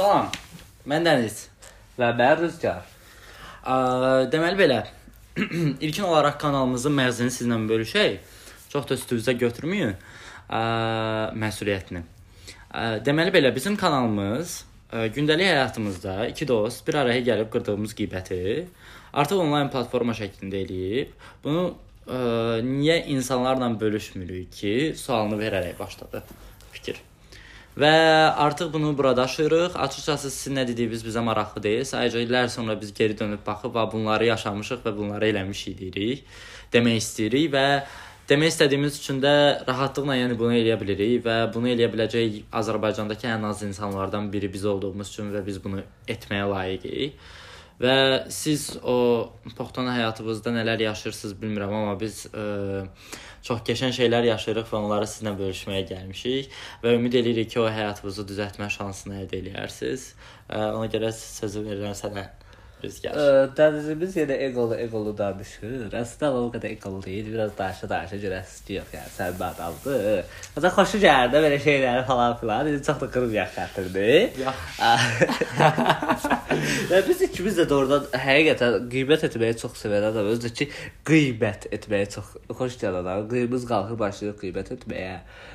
Salam. 0.00 0.30
Mən 0.88 1.04
Dəniz. 1.04 1.34
Və 2.00 2.06
mən 2.16 2.38
Rüzgar. 2.40 2.86
Deməli 4.32 4.56
belə. 4.56 4.78
İlkin 5.84 6.06
olaraq 6.08 6.38
kanalımızın 6.40 6.94
məğzini 6.96 7.34
sizlə 7.34 7.58
bölüşək. 7.68 8.14
Çox 8.72 8.86
da 8.88 8.96
üstünüzə 8.96 9.34
götürməyin. 9.42 9.92
Məsuliyyətini. 11.42 12.00
Deməli 13.10 13.34
belə 13.34 13.52
bizim 13.52 13.76
kanalımız 13.82 14.56
gündəlik 15.18 15.50
həyatımızda 15.50 16.16
iki 16.30 16.48
dost 16.48 16.88
bir 16.88 17.02
araya 17.02 17.20
gəlib 17.28 17.52
qırdığımız 17.52 17.92
qibəti 18.00 18.40
artıq 19.12 19.44
onlayn 19.44 19.68
platforma 19.68 20.16
şəklində 20.16 20.64
eləyib. 20.64 21.12
Bunu 21.44 21.68
ə, 22.08 22.64
niyə 22.64 23.02
insanlarla 23.18 23.68
bölüşmürük 23.84 24.48
ki, 24.62 24.74
sualını 24.96 25.42
verərək 25.44 25.78
başladı 25.84 26.24
fikir. 26.72 27.04
Və 27.80 27.90
artıq 28.44 28.72
bunu 28.72 28.98
burada 28.98 29.22
aşırıq. 29.22 29.76
Açıqcası 29.78 30.30
sizin 30.30 30.58
nə 30.58 30.66
dediyiniz 30.68 31.04
bizə 31.06 31.22
maraqlı 31.24 31.62
deyil. 31.64 31.86
Sadəcə 31.88 32.20
illər 32.26 32.48
sonra 32.52 32.76
biz 32.80 32.92
geri 32.94 33.16
dönüb 33.18 33.40
baxıb 33.46 33.72
və 33.76 33.86
bunları 33.92 34.26
yaşamışıq 34.28 34.82
və 34.84 34.92
bunları 34.96 35.30
eləmişik 35.30 35.78
deyirik. 35.78 36.24
Demək 36.74 37.00
istəyirik 37.00 37.48
və 37.54 37.64
demək 38.28 38.52
istədiyimiz 38.52 38.98
üçün 39.00 39.22
də 39.24 39.32
rahatlıqla 39.68 40.18
yəni 40.18 40.38
bunu 40.38 40.58
eləyə 40.58 40.76
bilirik 40.82 41.24
və 41.24 41.36
bunu 41.54 41.72
eləyə 41.72 41.88
biləcək 41.94 42.40
Azərbaycandakı 42.60 43.30
ən 43.32 43.46
az 43.48 43.62
insanlardan 43.66 44.32
biri 44.32 44.52
biz 44.52 44.66
olduğumuz 44.74 45.14
üçün 45.14 45.32
və 45.34 45.46
biz 45.46 45.62
bunu 45.64 45.80
etməyə 46.08 46.50
layiqik. 46.52 47.16
Və 47.80 47.96
siz 48.28 48.74
o 48.84 49.30
poxtan 49.56 49.88
həyatınızda 49.88 50.52
nələr 50.52 50.82
yaşayırsınız 50.84 51.38
bilmirəm, 51.40 51.72
amma 51.72 51.94
biz 52.00 52.26
ə, 52.28 52.42
çox 53.46 53.62
qəşəng 53.68 53.94
şeylər 53.96 54.28
yaşayırıq 54.32 54.68
və 54.72 54.82
onları 54.82 55.08
sizinlə 55.10 55.36
bölüşməyə 55.38 55.86
gəlmişik 55.92 56.58
və 56.84 56.96
ümid 56.98 57.16
edirik 57.22 57.50
ki, 57.54 57.60
o 57.62 57.70
həyatınızı 57.70 58.26
düzəltmə 58.32 58.68
şansını 58.76 59.22
əldə 59.22 59.40
edərsiniz. 59.44 60.12
Ona 60.50 60.86
görə 60.92 61.12
sözü 61.16 61.64
verirəm 61.68 61.96
sənə. 61.96 62.28
Rüzgar. 62.80 63.12
Dənizimiz 63.56 64.14
yenə 64.16 64.36
egolu 64.46 64.76
egolu 64.80 65.12
danışır. 65.16 65.92
Əslində 66.00 66.30
o 66.32 66.46
qədər 66.54 66.70
egolu 66.78 67.02
deyil. 67.04 67.26
Biraz 67.34 67.52
danışa 67.58 67.86
danışa 67.90 68.16
görəsiz 68.24 68.72
yox 68.78 68.88
yəni 68.96 69.12
sən 69.18 69.36
bir 69.36 69.46
adamdır. 69.50 70.24
Ancaq 70.56 70.72
xoşu 70.78 70.98
gəldi 71.04 71.36
belə 71.46 71.58
şeyləri 71.66 72.02
falan 72.08 72.32
filan. 72.40 72.72
İndi 72.72 72.82
çox 72.88 72.98
da 73.04 73.06
qırılacaq 73.16 73.50
xətirdi. 73.58 74.08
Və 76.90 77.00
biz 77.08 77.20
ikimiz 77.28 77.58
də 77.60 77.64
doğrudan 77.70 78.06
həqiqətən 78.24 78.88
qiymət 78.90 79.26
etməyi 79.28 79.56
çox 79.60 79.76
sevən 79.84 80.08
adam. 80.10 80.26
Özü 80.32 80.50
ki 80.58 80.66
qiymət 81.06 81.68
etməyi 81.76 82.08
çox 82.14 82.32
xoş 82.58 82.78
gələn 82.82 83.04
adam. 83.04 83.28
Qıymız 83.30 83.66
qalxır 83.70 83.98
başlayır 84.00 84.34
qiymət 84.40 84.72
etməyə. 84.76 85.12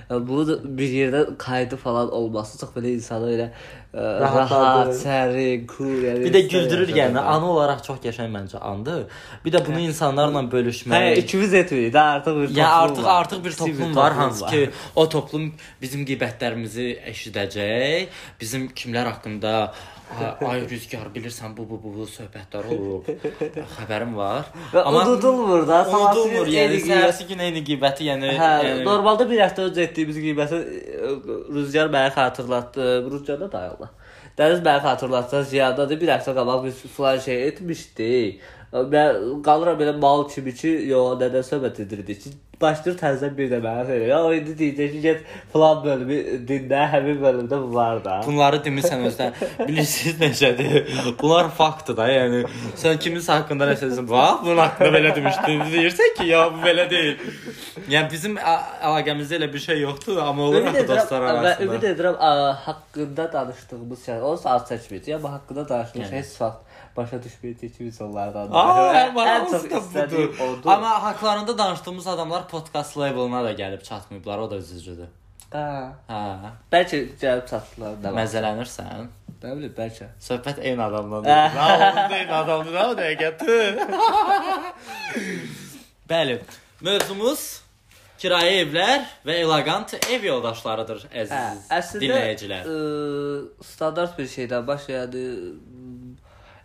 Yəni, 0.10 0.22
bunu 0.28 0.60
bir 0.78 0.94
yerdə 1.00 1.24
kaydı 1.42 1.78
falan 1.82 2.12
olması 2.14 2.60
çox 2.62 2.72
belə 2.78 2.94
insanı 2.96 3.32
elə 3.36 3.48
ə, 3.50 4.06
rahat, 4.22 4.94
sərin, 5.02 5.66
cool, 5.72 5.98
yəni. 6.06 6.24
Bir 6.28 6.34
də 6.38 6.44
güldürür 6.54 6.94
yəni. 6.96 7.20
Anı 7.20 7.50
olaraq 7.56 7.84
çox 7.88 8.00
qəşəng 8.06 8.32
məncə 8.36 8.62
andır. 8.62 9.04
Bir 9.46 9.56
də 9.56 9.64
bunu 9.68 9.80
insanlarla 9.90 10.46
bölüşmək. 10.52 10.96
Hə, 11.10 11.18
ikimiz 11.24 11.54
etmirik. 11.54 11.94
Daha 11.94 12.16
artıq 12.20 12.36
bir 12.42 12.48
toplum 12.48 12.62
Ya 12.62 12.70
artıq 12.84 13.04
var. 13.04 13.20
artıq 13.22 13.44
bir 13.46 13.52
toplum 13.60 13.96
var 13.96 14.14
hansı 14.14 14.46
ki 14.46 14.70
o 14.96 15.10
toplum 15.10 15.52
bizim 15.82 16.06
qeybətlərimizi 16.08 16.88
eşidəcək. 17.12 18.08
Bizim 18.42 18.70
kimlər 18.70 19.12
haqqında 19.12 19.56
"A- 19.56 19.74
ay 20.46 20.62
rüzgar 20.70 21.08
bilirsən 21.16 21.56
bu 21.58 21.66
bu 21.70 21.80
bu, 21.84 21.92
bu 21.98 22.06
söhbətlər 22.10 22.68
olub. 22.76 23.08
Xəbərim 23.76 24.16
var. 24.16 24.50
Və 24.74 24.84
unudulmur 24.92 25.66
da. 25.68 25.82
unudulmur. 25.90 26.50
Yəni 26.52 26.80
səhərsi 26.86 27.28
gün 27.30 27.44
eyni 27.48 27.64
qeybəti, 27.68 28.08
yəni 28.12 28.34
Hə, 28.40 28.52
yəni 28.70 28.86
normalda 28.88 29.28
bir 29.30 29.44
həftə 29.44 29.68
öncə 29.70 29.88
etdiyimiz 29.90 30.20
qiyməti 30.24 30.60
ə, 30.62 31.14
Rüzgar 31.58 31.92
mənə 31.94 32.14
xatırlatdı. 32.16 32.90
Rüzgarda 33.12 33.52
da 33.52 33.64
Allah. 33.74 33.94
Dəniz 34.38 34.62
mənə 34.66 34.84
xatırlatdı. 34.86 35.44
Ziyadadır. 35.54 36.02
Bir 36.02 36.14
həftə 36.16 36.36
qabaq 36.38 36.68
biz 36.68 36.86
filan 36.98 37.20
şey 37.26 37.48
etmişdik. 37.48 38.46
Mən 38.76 39.42
qalıram 39.44 39.78
belə 39.80 39.94
mal 40.00 40.26
kimi 40.28 40.52
ki, 40.56 40.72
yo, 40.90 41.02
nədən 41.20 41.46
söhbət 41.48 41.86
edirdik 41.86 42.24
ki, 42.24 42.32
başlayır 42.62 42.98
təzədən 43.00 43.34
bir 43.38 43.50
də 43.52 43.60
mənə 43.64 43.84
söylə. 43.90 44.08
Ya 44.10 44.20
o 44.24 44.32
indi 44.34 44.54
deyəcək 44.60 44.92
ki, 44.94 45.02
get 45.04 45.24
filan 45.54 45.84
bölümü 45.84 46.18
dinlə, 46.50 46.82
həmin 46.94 47.20
bölümdə 47.24 47.60
bu 47.62 47.74
var 47.76 48.04
da. 48.06 48.22
Bunları 48.26 48.62
demirsən 48.66 49.06
özdən. 49.10 49.36
Bilirsiniz 49.68 50.20
necədir? 50.22 50.90
Bunlar 51.22 51.50
faktdır 51.58 51.98
da, 51.98 52.08
yəni 52.12 52.44
sən 52.80 53.00
kiminsə 53.04 53.40
haqqında 53.40 53.70
nəsə 53.72 53.90
desən, 53.92 54.10
bax, 54.10 54.42
bunun 54.46 54.62
haqqında 54.64 54.92
belə 54.98 55.16
demişdin. 55.16 55.66
Deyirsən 55.76 56.16
ki, 56.20 56.30
ya 56.32 56.46
bu 56.54 56.64
belə 56.66 56.90
deyil. 56.90 57.18
Yəni 57.92 58.12
bizim 58.12 58.38
əlaqəmizdə 58.40 59.40
elə 59.40 59.52
bir 59.54 59.66
şey 59.68 59.82
yoxdur, 59.86 60.18
amma 60.24 60.50
olur 60.50 60.70
axı 60.72 60.88
dostlar 60.88 61.22
və 61.22 61.34
arasında. 61.34 61.66
ümid 61.66 61.84
edirəm 61.92 62.16
haqqında 62.66 63.28
danışdığımız 63.34 64.06
şey, 64.06 64.22
o 64.22 64.38
saat 64.38 64.72
çəkməyəcək, 64.72 65.16
amma 65.20 65.32
haqqında 65.38 65.70
danışdığımız 65.70 66.12
Yəni. 66.12 66.22
heç 66.22 66.42
vaxt 66.42 66.65
başa 66.98 67.18
düşməyəcək 67.24 67.72
ki, 67.78 67.86
biz 67.90 68.02
onlardan. 68.02 68.50
Aa, 68.52 68.94
ən 69.04 69.14
maraqlısı 69.18 69.70
çox 69.70 69.72
da 69.72 69.80
istədiyim 70.06 70.34
odur. 70.48 70.70
Amma 70.72 70.94
haqlarında 71.04 71.58
danışdığımız 71.58 72.08
adamlar 72.08 72.48
podcast 72.48 72.98
levelına 72.98 73.44
da 73.44 73.52
gəlib 73.54 73.84
çatmayıblar, 73.84 74.38
o 74.38 74.52
da 74.52 74.56
üzücüdür. 74.64 75.12
Hə. 75.52 75.66
Hə. 76.10 76.52
Bəlkə 76.74 77.02
gəlib 77.22 77.46
çatdılar 77.50 78.00
da. 78.04 78.14
Məzələnirsən. 78.18 79.06
Nə 79.44 79.52
bilim, 79.58 79.74
bəlkə. 79.78 80.08
Söhbət 80.30 80.58
eyni 80.64 80.82
adamdan. 80.84 81.28
Nə 81.28 82.18
eyni 82.22 82.34
adamdır, 82.34 82.74
nə 82.74 82.88
o 82.90 82.96
dəqiqə. 82.98 83.30
Bəli. 86.10 86.40
Mövzumuz 86.86 87.44
kirayə 88.20 88.62
evlər 88.64 89.04
və 89.28 89.36
elegant 89.44 89.94
ev 90.12 90.24
yoldaşlarıdır 90.28 91.06
Hə, 91.06 91.24
əziz 91.24 91.70
əslində 91.78 92.04
dinləyicilər. 92.06 92.68
ə, 92.68 93.64
standart 93.74 94.18
bir 94.18 94.28
şeydən 94.32 94.66
başladı. 94.68 95.24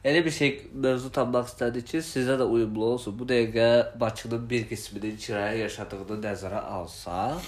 Elə 0.05 0.23
bir 0.25 0.31
şey 0.33 0.51
mövzu 0.81 1.11
tapmaq 1.13 1.49
istədik 1.51 1.85
ki, 1.91 1.99
sizə 2.05 2.39
də 2.41 2.45
uyumlu 2.49 2.85
olsun. 2.95 3.13
Bu 3.19 3.27
dəqiqə 3.29 3.67
Bakının 4.01 4.47
bir 4.51 4.63
qisminin 4.71 5.17
kirayə 5.21 5.59
yaşadığını 5.67 6.17
nəzərə 6.25 6.61
alsaq, 6.77 7.43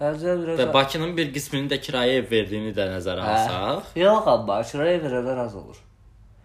məncə 0.00 0.34
biraz 0.42 0.58
Və 0.60 0.66
Bakının 0.74 1.14
bir 1.16 1.30
qisminin 1.32 1.70
də 1.72 1.78
kirayə 1.86 2.18
ev 2.20 2.26
verdiyini 2.30 2.74
də 2.76 2.84
nəzərə 2.92 3.24
Hə. 3.24 3.36
alsaq. 3.38 3.94
Yox 4.02 4.28
amma 4.34 4.58
kirayə 4.70 4.98
verənlər 5.06 5.40
az 5.46 5.54
olur. 5.56 5.78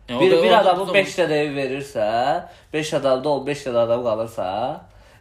Yəni, 0.07 0.19
Bir, 0.21 0.31
da- 0.31 0.43
bir 0.43 0.51
adamın 0.59 0.87
bizim- 0.87 0.95
5 0.95 1.17
dənə 1.19 1.35
ev 1.45 1.51
verirsə, 1.55 2.07
5 2.73 2.93
adamda 2.93 3.29
15 3.29 3.65
dənə 3.67 3.77
adam 3.83 4.03
qalırsa, 4.03 4.47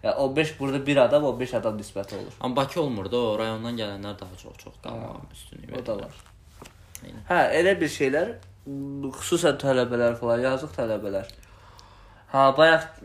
ya 0.02 0.14
15 0.16 0.60
burada 0.60 0.86
bir 0.86 0.96
adam 0.96 1.24
15 1.24 1.54
adam 1.54 1.78
nisbəti 1.78 2.14
olur. 2.20 2.32
Amma 2.40 2.56
Bakı 2.56 2.80
olmur 2.82 3.10
da, 3.12 3.16
o 3.16 3.38
rayondan 3.38 3.76
gələnlər 3.78 4.14
daha 4.20 4.36
çox-çox 4.42 4.74
qalma 4.82 5.16
üstünlük 5.32 5.74
O 5.82 5.86
da 5.86 5.96
var. 5.98 6.14
Hə, 7.28 7.40
elə 7.60 7.74
bir 7.80 7.88
şeylər 7.88 8.32
xüsusən 8.66 9.58
tələbələr 9.60 10.16
falan, 10.20 10.42
yazıq 10.44 10.72
tələbələr. 10.76 11.28
Ha, 12.30 12.50
bayaq 12.56 13.00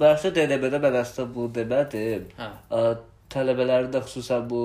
bayaqda 0.00 0.32
DNB-də 0.36 0.80
mən 0.80 0.98
əslində 1.02 1.26
bu 1.34 1.46
demədim. 1.54 2.28
Hə. 2.38 2.50
Ə, 2.72 2.82
Tələbələrin 3.30 3.92
də 3.94 4.00
xüsusən 4.02 4.46
bu 4.50 4.60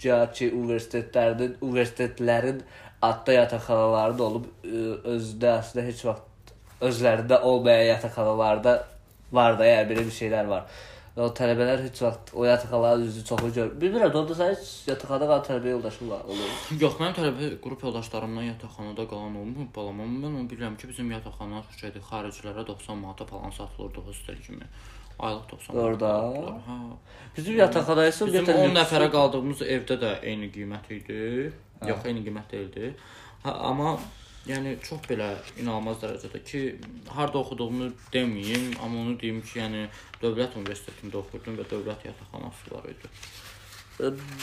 cəhətçi 0.00 0.46
universitetlərinin, 0.56 1.58
universitetlərin 1.60 2.62
adda 3.04 3.34
yataqxanalarının 3.36 4.22
olub 4.24 4.46
ə, 4.46 4.84
özdə 5.16 5.50
əslində 5.58 5.84
heç 5.90 6.04
vaxt 6.08 6.54
özlərində 6.88 7.40
olmayan 7.48 7.90
yataqxanalarda 7.90 8.76
var 9.32 9.58
da, 9.58 9.68
yəni 9.68 9.90
belə 9.90 10.06
bir 10.06 10.16
şeylər 10.16 10.48
var. 10.48 10.80
O 11.12 11.26
tələbələr 11.36 11.82
heç 11.84 11.98
vaxt 12.00 12.30
o 12.32 12.44
yataqxanaların 12.48 13.02
üzü 13.04 13.22
çoxu 13.28 13.50
görmür. 13.52 13.74
Bilmirəm, 13.82 14.14
onda 14.16 14.32
sən 14.38 14.54
heç 14.54 14.68
yataqxanada 14.88 15.26
qalan 15.28 15.42
tələbə 15.48 15.68
yoldaşın 15.74 16.08
var, 16.10 16.22
olur. 16.24 16.54
Yox, 16.84 16.94
mənim 17.02 17.16
tələbə 17.18 17.50
qrup 17.66 17.82
yoldaşlarımdan 17.84 18.46
yataqxanada 18.46 19.04
qalan 19.10 19.36
olmur, 19.42 19.66
balam. 19.76 20.00
Amma 20.00 20.22
mən 20.22 20.38
onu 20.38 20.46
bilirəm 20.48 20.78
ki, 20.80 20.88
bizim 20.88 21.10
yataqxana 21.12 21.60
şeydir, 21.76 22.00
xaricilərə 22.08 22.64
90 22.70 22.96
manata 23.02 23.26
falan 23.28 23.52
satılırdı 23.58 24.06
hostel 24.06 24.40
kimi. 24.46 24.70
Aylıq 25.18 25.44
90 25.50 25.76
manat. 25.76 25.90
Orda? 25.90 26.14
Hə. 26.70 26.78
Bizim 27.36 27.60
yataqxana 27.60 28.08
isə 28.08 28.26
Bizim 28.30 28.46
ümumiyyətlə 28.46 28.64
10 28.64 28.70
lüks- 28.70 28.78
nəfərə 28.80 29.10
qaldığımız 29.18 29.62
evdə 29.76 30.00
də 30.06 30.14
eyni 30.32 30.48
qiymət 30.56 30.90
idi. 30.96 31.20
Yox, 31.92 32.08
eyni 32.08 32.24
qiymət 32.24 32.56
deyildi. 32.56 32.94
Ha, 33.44 33.52
amma 33.68 33.98
yəni 34.48 34.74
çox 34.82 35.04
belə 35.08 35.28
inanılmaz 35.60 36.02
dərəcədə 36.02 36.42
ki, 36.48 36.60
harda 37.14 37.38
oxuduğumu 37.42 37.92
deməyim, 38.14 38.72
amma 38.82 39.04
onu 39.04 39.14
deyim 39.20 39.40
ki, 39.44 39.58
yəni 39.60 39.86
dövlət 40.22 40.58
universitetində 40.58 41.20
oxudum 41.22 41.58
və 41.60 41.68
dövlət 41.70 42.08
yataqxanası 42.10 42.74
var 42.74 42.90
idi. 42.90 43.12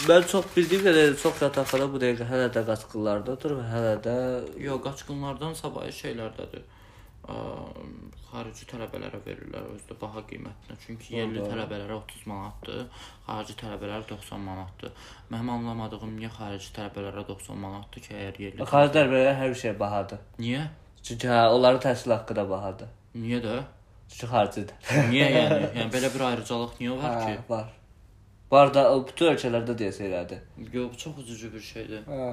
Mən 0.07 0.27
çox 0.31 0.45
bildiyim 0.55 0.85
qədər 0.85 1.15
çox 1.19 1.41
yataqxana 1.43 1.89
bu 1.91 1.99
dəqiqə 1.99 2.27
hələ 2.29 2.47
də 2.55 2.63
qaçqınlardadır 2.67 3.55
və 3.59 3.63
hələ 3.73 3.95
də 4.05 4.17
Yox, 4.63 4.83
qaçqınlardan 4.85 5.57
savayı 5.57 5.91
şeylərdədir. 5.99 6.63
Ə, 7.29 7.33
xarici 8.29 8.65
tələbələrə 8.69 9.19
verirlər 9.25 9.65
özdə 9.75 9.95
baha 10.01 10.21
qiymətinə. 10.29 10.75
Çünki 10.85 11.15
yerli 11.15 11.41
tələbələrə 11.45 11.95
30 11.97 12.27
manatdır, 12.29 12.83
xarici 13.27 13.55
tələbələrə 13.61 14.03
90 14.09 14.43
manatdır. 14.45 14.93
Mənim 15.31 15.49
anlamadığım 15.55 16.13
niyə 16.17 16.29
xarici 16.35 16.71
tələbələrə 16.77 17.25
90 17.27 17.57
manatdır 17.65 18.05
ki, 18.05 18.13
əgər 18.19 18.39
yerli 18.45 18.67
xaricilər 18.73 19.11
belə 19.13 19.33
hər 19.41 19.55
şey 19.63 19.75
bahadır. 19.81 20.21
Niyə? 20.41 20.63
Çünki 21.05 21.29
hə, 21.31 21.41
onların 21.55 21.81
təhsil 21.85 22.13
haqqı 22.17 22.35
da 22.37 22.45
bahadır. 22.49 22.89
Niyə 23.17 23.41
də? 23.45 23.57
Çünki 24.09 24.29
xaricidir. 24.33 24.75
Niyə 25.13 25.29
yəni? 25.37 25.59
Yəni 25.79 25.91
belə 25.93 26.09
bir 26.15 26.25
ayrıcalıq 26.31 26.77
niyə 26.81 26.97
var 27.01 27.17
Hə, 27.21 27.25
ki? 27.25 27.43
var. 27.49 27.67
Var 28.51 28.71
da 28.73 28.83
bütün 29.05 29.33
ölkələrdə 29.35 29.75
deyəsə 29.77 30.05
elədir. 30.09 30.39
Yox, 30.73 30.97
çox 30.97 31.19
üzücü 31.25 31.51
bir 31.53 31.61
şeydir. 31.61 32.05
Hə. 32.09 32.29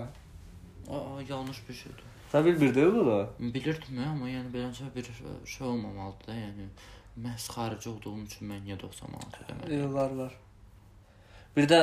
Aa, 0.88 1.20
yanlış 1.28 1.60
bir 1.68 1.74
şeydir. 1.74 2.04
Sən 2.36 2.44
bilmirdin 2.44 2.90
bunu? 2.94 3.28
Bilirdim 3.54 3.96
ya, 3.96 4.10
amma 4.12 4.26
yəni 4.28 4.50
beləcə 4.52 4.90
bir 4.92 5.06
şey 5.48 5.66
olmamalıdır 5.66 6.26
da, 6.26 6.34
yəni 6.36 6.66
məhz 7.24 7.46
xarici 7.54 7.88
olduğum 7.88 8.26
üçün 8.26 8.50
mən 8.50 8.60
niyə 8.66 8.76
90 8.82 9.14
manat 9.14 9.38
ödəməliyim? 9.44 9.78
Yox, 9.80 9.94
var, 9.94 10.10
var. 10.18 10.34
Bir 11.56 11.68
də 11.70 11.80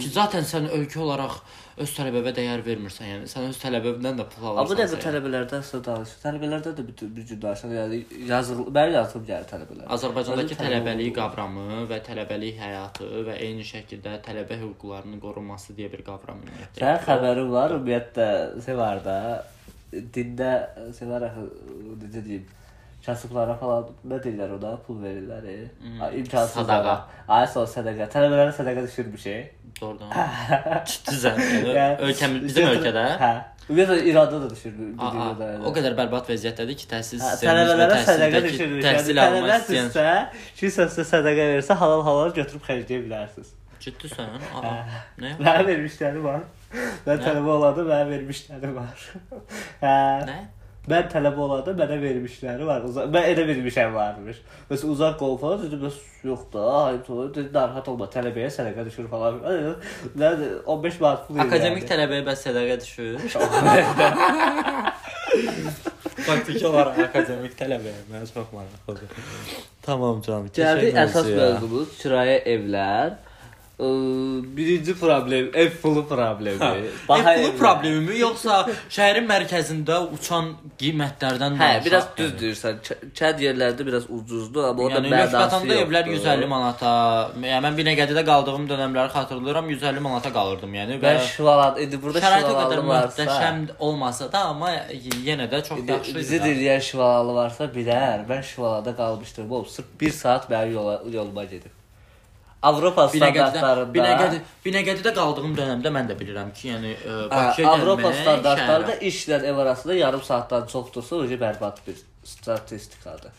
Ki 0.00 0.08
zaten 0.08 0.44
sən 0.46 0.68
ölkə 0.70 1.00
olaraq 1.02 1.40
öz 1.82 1.92
tələbəvə 1.96 2.32
dəyər 2.36 2.62
vermirsən, 2.64 3.06
yəni 3.08 3.28
sən 3.30 3.48
öz 3.48 3.58
tələbəvindən 3.60 4.18
də 4.20 4.26
pul 4.32 4.46
Amma 4.50 4.62
alırsan. 4.62 4.78
da 4.78 4.86
bu 4.92 4.98
tələbələrdən 5.04 5.64
sonra 5.66 5.84
danış. 5.88 6.12
Tələbələrdə 6.22 6.72
də 6.78 6.84
bir, 6.86 7.08
bir 7.16 7.26
cür 7.30 7.40
danışan, 7.42 7.74
yəni 7.74 8.00
yazılı, 8.28 8.66
mən 8.76 8.92
yazılıb 8.94 9.26
gəlir 9.30 9.48
tələbələr. 9.50 9.88
Azərbaycandakı 9.96 10.58
tələbəlik 10.60 11.14
qavramı 11.18 11.80
və 11.90 12.00
tələbəlik 12.06 12.60
həyatı 12.62 13.10
və 13.28 13.38
eyni 13.46 13.66
şəkildə 13.72 14.20
tələbə 14.26 14.60
hüquqlarının 14.62 15.20
qorunması 15.24 15.76
deyə 15.78 15.90
bir 15.96 16.04
qavram 16.06 16.44
ümumiyyətlə. 16.44 16.78
Sənin 16.80 17.04
xəbərin 17.08 17.52
var, 17.56 17.76
ümumiyyətlə 17.78 18.30
şey 18.66 18.80
var 18.80 19.04
da, 19.04 19.18
dində 20.16 20.52
şey 20.98 21.10
var 21.10 21.28
axı, 21.30 21.46
necə 22.04 22.24
deyim, 22.28 22.48
kasıblara 23.06 23.54
falan 23.60 23.86
nə 24.08 24.18
deyirlər 24.24 24.56
ona, 24.58 24.74
pul 24.86 24.98
verirlər. 25.02 25.46
Hmm. 25.80 26.02
İmkansız 26.20 26.54
sadaqa. 26.60 26.96
Ay, 27.28 27.46
son 27.52 27.64
sadaqa. 27.66 28.08
Tələbələrə 28.12 28.52
sadaqa 28.56 28.82
düşürmüş. 28.86 29.26
E? 29.26 29.38
Doğrudan. 29.80 30.10
Ciddisən. 30.90 31.40
Yəni, 31.70 31.96
ölkəmiz 32.08 32.44
bizim 32.48 32.68
ölkədə 32.74 33.06
Hə. 33.22 33.30
Ümumiyyətlə 33.70 33.96
İranda 34.10 34.38
da 34.42 34.50
düşür. 34.50 34.72
bu 34.78 34.86
Aa, 35.04 35.10
dünyada. 35.14 35.48
o 35.68 35.70
qədər 35.76 35.94
bərbad 35.94 36.26
vəziyyətdədir 36.32 36.76
ki, 36.80 36.86
təhsil 36.90 37.20
sistemimiz 37.22 37.68
və 37.70 37.76
tələbələrə 37.76 37.98
təhsildəki 38.00 38.48
düşürmüş. 38.48 38.84
təhsil 38.84 39.20
almaq 39.22 39.44
tələbə 39.44 39.58
istəyən 39.60 39.90
sizsə, 39.94 40.06
kimsə 40.58 40.86
sizə 40.90 41.04
sadaqa 41.12 41.46
versə, 41.54 41.76
halal-halal 41.82 42.32
götürüb 42.40 42.64
xərcləyə 42.66 43.04
bilərsiniz. 43.04 43.52
Ciddisən? 43.84 44.34
Aa, 44.58 44.72
nə? 45.22 45.30
Mənə 45.38 45.62
vermişləri 45.70 46.24
var. 46.24 46.42
Mən 47.06 47.22
tələbə 47.22 47.54
olanda 47.54 47.86
mənə 47.92 48.08
vermişləri 48.10 48.72
var. 48.74 49.06
Hə. 49.84 49.94
Nə? 50.26 50.38
Mən 50.88 51.10
tələbə 51.12 51.42
olanda 51.44 51.74
mənə 51.76 51.98
vermişləri 52.00 52.64
var. 52.64 52.84
Uza 52.88 53.04
mən 53.12 53.26
elə 53.34 53.42
vermişəm 53.50 53.92
varmış. 53.92 54.38
Məsələn 54.70 54.94
uzaq 54.94 55.18
qol 55.20 55.36
falan 55.42 55.60
dedim 55.64 55.82
bəs 55.84 55.98
yox 56.24 56.46
da, 56.54 56.62
ayıb 56.86 57.02
sonra 57.06 57.26
dedi 57.34 57.52
narahat 57.52 57.90
olma, 57.92 58.08
tələbəyə 58.14 58.48
sədaqə 58.54 58.86
düşür 58.88 59.10
falan. 59.12 59.34
Mən 60.22 60.46
15 60.64 61.00
manat 61.04 61.26
pul 61.28 61.42
Akademik 61.44 61.84
tələbəyə 61.90 62.24
bəs 62.30 62.46
sədaqə 62.48 62.76
düşür. 62.80 63.12
Faktiki 66.20 66.66
olaraq 66.68 66.98
akademik 67.06 67.54
tələbəyə 67.58 68.06
mənə 68.10 68.26
çox 68.28 68.48
maraqlıdır. 68.54 69.08
Tamam 69.84 70.20
canım. 70.24 70.48
Gəldi 70.54 70.90
keçək 70.90 71.02
əsas 71.04 71.28
mövzumuz 71.36 71.88
kirayə 72.00 72.36
evlər. 72.54 73.18
Birinci 74.56 74.94
problem 75.00 75.48
ev 75.54 75.70
pulu 75.82 76.02
problemi. 76.08 76.58
Ev 76.64 76.96
pulu 77.08 77.20
evlər. 77.20 77.56
problemi 77.58 78.00
mi 78.08 78.18
yoxsa 78.20 78.56
şəhərin 78.96 79.26
mərkəzində 79.30 79.96
uçan 80.16 80.50
qiymətlərdən 80.80 81.56
Hə, 81.56 81.68
danışaq 81.68 81.86
biraz 81.86 82.04
yəni? 82.04 82.18
düz 82.18 82.32
deyirsən. 82.42 82.74
Ç- 82.86 82.98
Kənd 83.20 83.40
yerlərdə 83.46 83.86
biraz 83.88 84.04
ucuzdur, 84.18 84.64
amma 84.70 84.82
o 84.82 84.90
da 84.90 84.98
Yəni 85.00 85.12
mənası 85.14 85.36
Lökbətanda 85.36 85.78
evlər 85.84 86.10
yoxdur. 86.12 86.28
150 86.30 86.50
manata, 86.54 86.92
yəni 87.52 87.62
mən 87.66 87.78
Binəqədidə 87.80 88.24
qaldığım 88.30 88.68
dövrləri 88.70 89.12
xatırlayıram, 89.16 89.70
150 89.74 90.00
manata 90.08 90.32
qalırdım, 90.38 90.74
yəni 90.80 90.98
və 91.00 91.02
Ben 91.02 91.18
şivalan, 91.32 91.80
indi 91.82 92.02
burada 92.02 92.18
o 92.20 92.54
qədər 92.60 92.84
möhtəşəm 92.92 93.58
olmasa 93.78 94.32
da, 94.32 94.44
amma 94.52 94.70
yenə 95.30 95.48
də 95.52 95.64
çox 95.68 95.78
yaxşı 95.88 96.14
bizi 96.18 96.36
idi. 96.36 96.44
dinləyən 96.48 96.80
şivalalı 96.90 97.34
varsa 97.34 97.64
bilər. 97.64 98.28
Ben 98.28 98.40
şivalada 98.42 98.96
qalmışdım. 98.96 99.50
Oğlum 99.52 99.66
sırf 99.66 99.86
1 100.00 100.10
saat 100.12 100.50
mənim 100.50 100.72
yola, 100.72 101.02
yoluma 101.12 101.44
gedib. 101.44 101.79
Avropa 102.62 103.06
standartlarında 103.08 103.92
Binəqədi, 103.98 104.40
Binəqədidə 104.66 105.12
qaldığım 105.16 105.54
dövrdə 105.56 105.92
mən 105.96 106.08
də 106.10 106.16
bilirəm 106.20 106.50
ki, 106.52 106.66
yəni 106.68 106.90
e, 106.92 107.12
Hə, 107.12 107.28
Bakıya 107.30 107.68
Avropa 107.74 108.02
gəlmək 108.10 108.22
standartlarında 108.22 108.96
şəhərə- 108.96 109.12
işlə 109.12 109.38
ev 109.52 109.60
arasında 109.64 109.94
yarım 109.94 110.22
saatdan 110.22 110.66
çoxdursa, 110.66 111.16
o 111.16 111.24
bərbad 111.44 111.78
bir 111.86 111.96
statistikadır. 112.24 113.32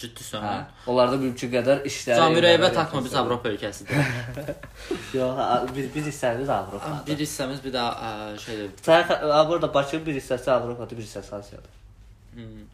ciddisən. 0.00 0.40
Hə. 0.46 0.52
Onlarda 0.88 1.16
mümkün 1.20 1.50
qədər 1.52 1.82
işləri 1.84 2.16
Zamirəyevə 2.22 2.56
evlərə 2.60 2.74
takma 2.74 3.02
biz. 3.04 3.14
Avropa 3.20 3.50
ölkəsidir. 3.50 3.98
Yox, 5.18 5.42
biz 5.76 5.90
biz 5.94 6.06
hissəmiz 6.06 6.48
Avropadır. 6.54 7.02
bir 7.10 7.18
hissəmiz 7.26 7.60
bir 7.64 7.74
də 7.74 7.82
ə, 8.08 8.38
şeydir. 8.40 8.70
Sən 8.86 9.48
burada 9.50 9.68
Bakının 9.74 10.06
bir 10.06 10.14
hissəsi 10.20 10.50
Avropadır, 10.54 10.96
bir 10.96 11.02
hissəsi 11.04 11.34
Asiyadır. 11.36 11.74
Hmm, 12.34 12.64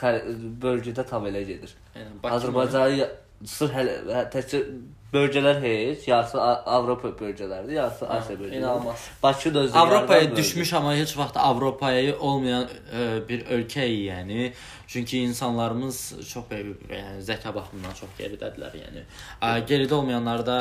Xə- 0.00 0.36
bölgədə 0.66 1.06
tam 1.08 1.26
elə 1.30 1.42
gedir. 1.48 1.72
yəni 1.96 2.20
Azərbaycanı 2.36 3.08
sırf 3.46 3.72
hələ 3.78 3.94
hə, 4.12 4.26
təkcə 4.36 4.60
bölgələr 5.12 5.60
heç, 5.62 6.08
yarısı 6.08 6.40
Avropa 6.42 7.08
bölgələridir, 7.08 7.72
yarısı 7.72 8.08
Asiya 8.08 8.38
bölgələri. 8.38 8.58
inanılmaz. 8.58 9.08
Bakı 9.22 9.54
da 9.54 9.58
özü 9.58 9.78
Avropaya 9.78 10.36
düşmüş 10.36 10.72
amma 10.72 10.94
heç 10.94 11.16
vaxt 11.18 11.36
Avropaya 11.36 12.18
olmayan 12.18 12.68
ə, 12.68 13.28
bir 13.28 13.46
ölkəyik, 13.46 14.04
yəni. 14.10 14.52
Çünki 14.86 15.18
insanlarımız 15.18 15.98
çox 16.32 16.44
e, 16.50 16.60
yəni 16.94 17.22
zəka 17.22 17.54
baxımından 17.54 17.94
çox 18.00 18.10
geridədirlər, 18.18 18.76
yəni. 18.84 19.06
Ə, 19.42 19.66
geridə 19.66 19.94
olmayanlar 19.94 20.46
da 20.46 20.60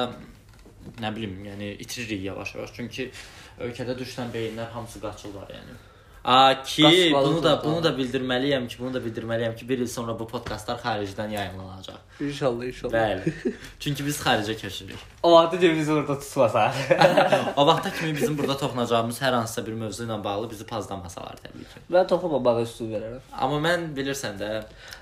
nə 1.02 1.16
bilim, 1.16 1.38
yəni 1.46 1.76
itiririk 1.86 2.24
yavaş-yavaş. 2.24 2.74
Çünki 2.74 3.12
ölkədə 3.60 3.98
düşən 4.00 4.34
beyinlər 4.34 4.74
hamısı 4.74 5.02
qaçırlar, 5.02 5.50
yəni. 5.58 5.78
A 6.24 6.64
ki, 6.64 7.12
bunu 7.14 7.44
da 7.44 7.62
bunu 7.64 7.84
da 7.84 7.90
bildirməliyəm 7.96 8.68
ki, 8.68 8.76
bunu 8.80 8.94
da 8.94 9.00
bildirməliyəm 9.00 9.56
ki, 9.56 9.70
bir 9.70 9.80
il 9.80 9.88
sonra 9.88 10.20
bu 10.20 10.28
podkastlar 10.28 10.76
xaricdən 10.84 11.32
yayımlanacaq. 11.32 11.96
İnşallah, 12.20 12.66
inşallah. 12.66 12.94
Bəli. 12.94 13.34
Çünki 13.80 14.06
biz 14.06 14.20
xaricə 14.20 14.56
köçürük. 14.62 14.98
O 15.24 15.32
vaxt 15.36 15.60
ki 15.60 15.76
bizi 15.76 15.92
orada 15.94 16.20
tutmasa. 16.20 16.74
O 17.58 17.66
vaxta 17.68 17.94
kimi 17.94 18.16
bizim 18.16 18.38
burada 18.38 18.58
toxunacağımız 18.58 19.22
hər 19.22 19.32
hansısa 19.36 19.66
bir 19.68 19.74
mövzu 19.74 20.04
ilə 20.04 20.24
bağlı 20.24 20.50
bizi 20.52 20.66
pazlamasalar 20.68 21.40
təbii 21.46 21.64
ki. 21.72 21.86
Mən 21.92 22.08
toxunmamağa 22.12 22.62
üstün 22.68 22.92
verərəm. 22.96 23.24
Amma 23.40 23.62
mən 23.70 23.88
bilirsən 23.96 24.36
də 24.44 24.52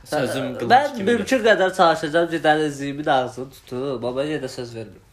sözüm 0.05 0.53
qılınc 0.59 0.71
Mən 0.71 0.93
kimi. 0.97 1.11
mümkün 1.11 1.43
qədər 1.49 1.75
çalışacağam 1.81 2.29
ki, 2.29 2.43
dənizliyimin 2.45 3.09
ağzını 3.17 3.49
tutum, 3.57 4.05
amma 4.05 4.23
yenə 4.29 4.43
də 4.45 4.53
söz 4.59 4.75
vermirəm. 4.75 5.03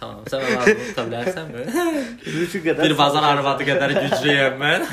Tamam, 0.00 0.24
sən 0.30 0.42
ağzını 0.58 0.88
tuta 0.88 1.04
bilərsənmi? 1.10 1.62
Mümkün 2.26 2.64
qədər. 2.66 2.82
bir 2.84 2.98
bazar 2.98 3.24
arvadı 3.34 3.66
qədər 3.68 3.94
güclüyəm 4.00 4.58
mən. 4.62 4.86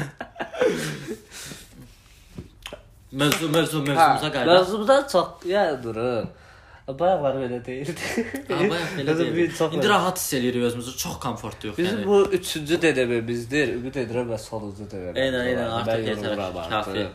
mövzu, 3.12 3.50
mövzu, 3.50 3.82
mövzumuza 3.88 4.32
qayıdaq. 4.32 4.54
Mövzumuzdan 4.54 5.08
çox, 5.12 5.28
durun. 5.84 6.30
Bayaqlar 6.88 7.36
belə 7.40 7.60
deyildi. 7.66 8.08
Ha, 8.50 8.58
bayaq 8.60 8.90
belə 8.98 9.08
Bizim 9.12 9.26
deyil. 9.26 9.36
bir 9.38 9.56
çox 9.56 9.74
İndi 9.74 9.90
rahat 9.90 10.18
hiss 10.20 10.34
eləyirik 10.34 10.64
özümüzü, 10.70 10.98
çox 10.98 11.20
komfortluyuq 11.20 11.78
Bizim 11.78 12.00
yəni. 12.00 12.08
bu 12.08 12.22
üçüncü 12.38 12.82
dedemimizdir. 12.82 13.74
Ümid 13.78 13.96
edirəm 14.02 14.28
və 14.34 14.38
sonuncu 14.38 14.90
dedemimiz. 14.92 15.22
Eynən, 15.24 15.48
eynən, 15.54 15.70
artıq 15.80 16.02
yetər, 16.10 16.36
kafi. 16.70 17.06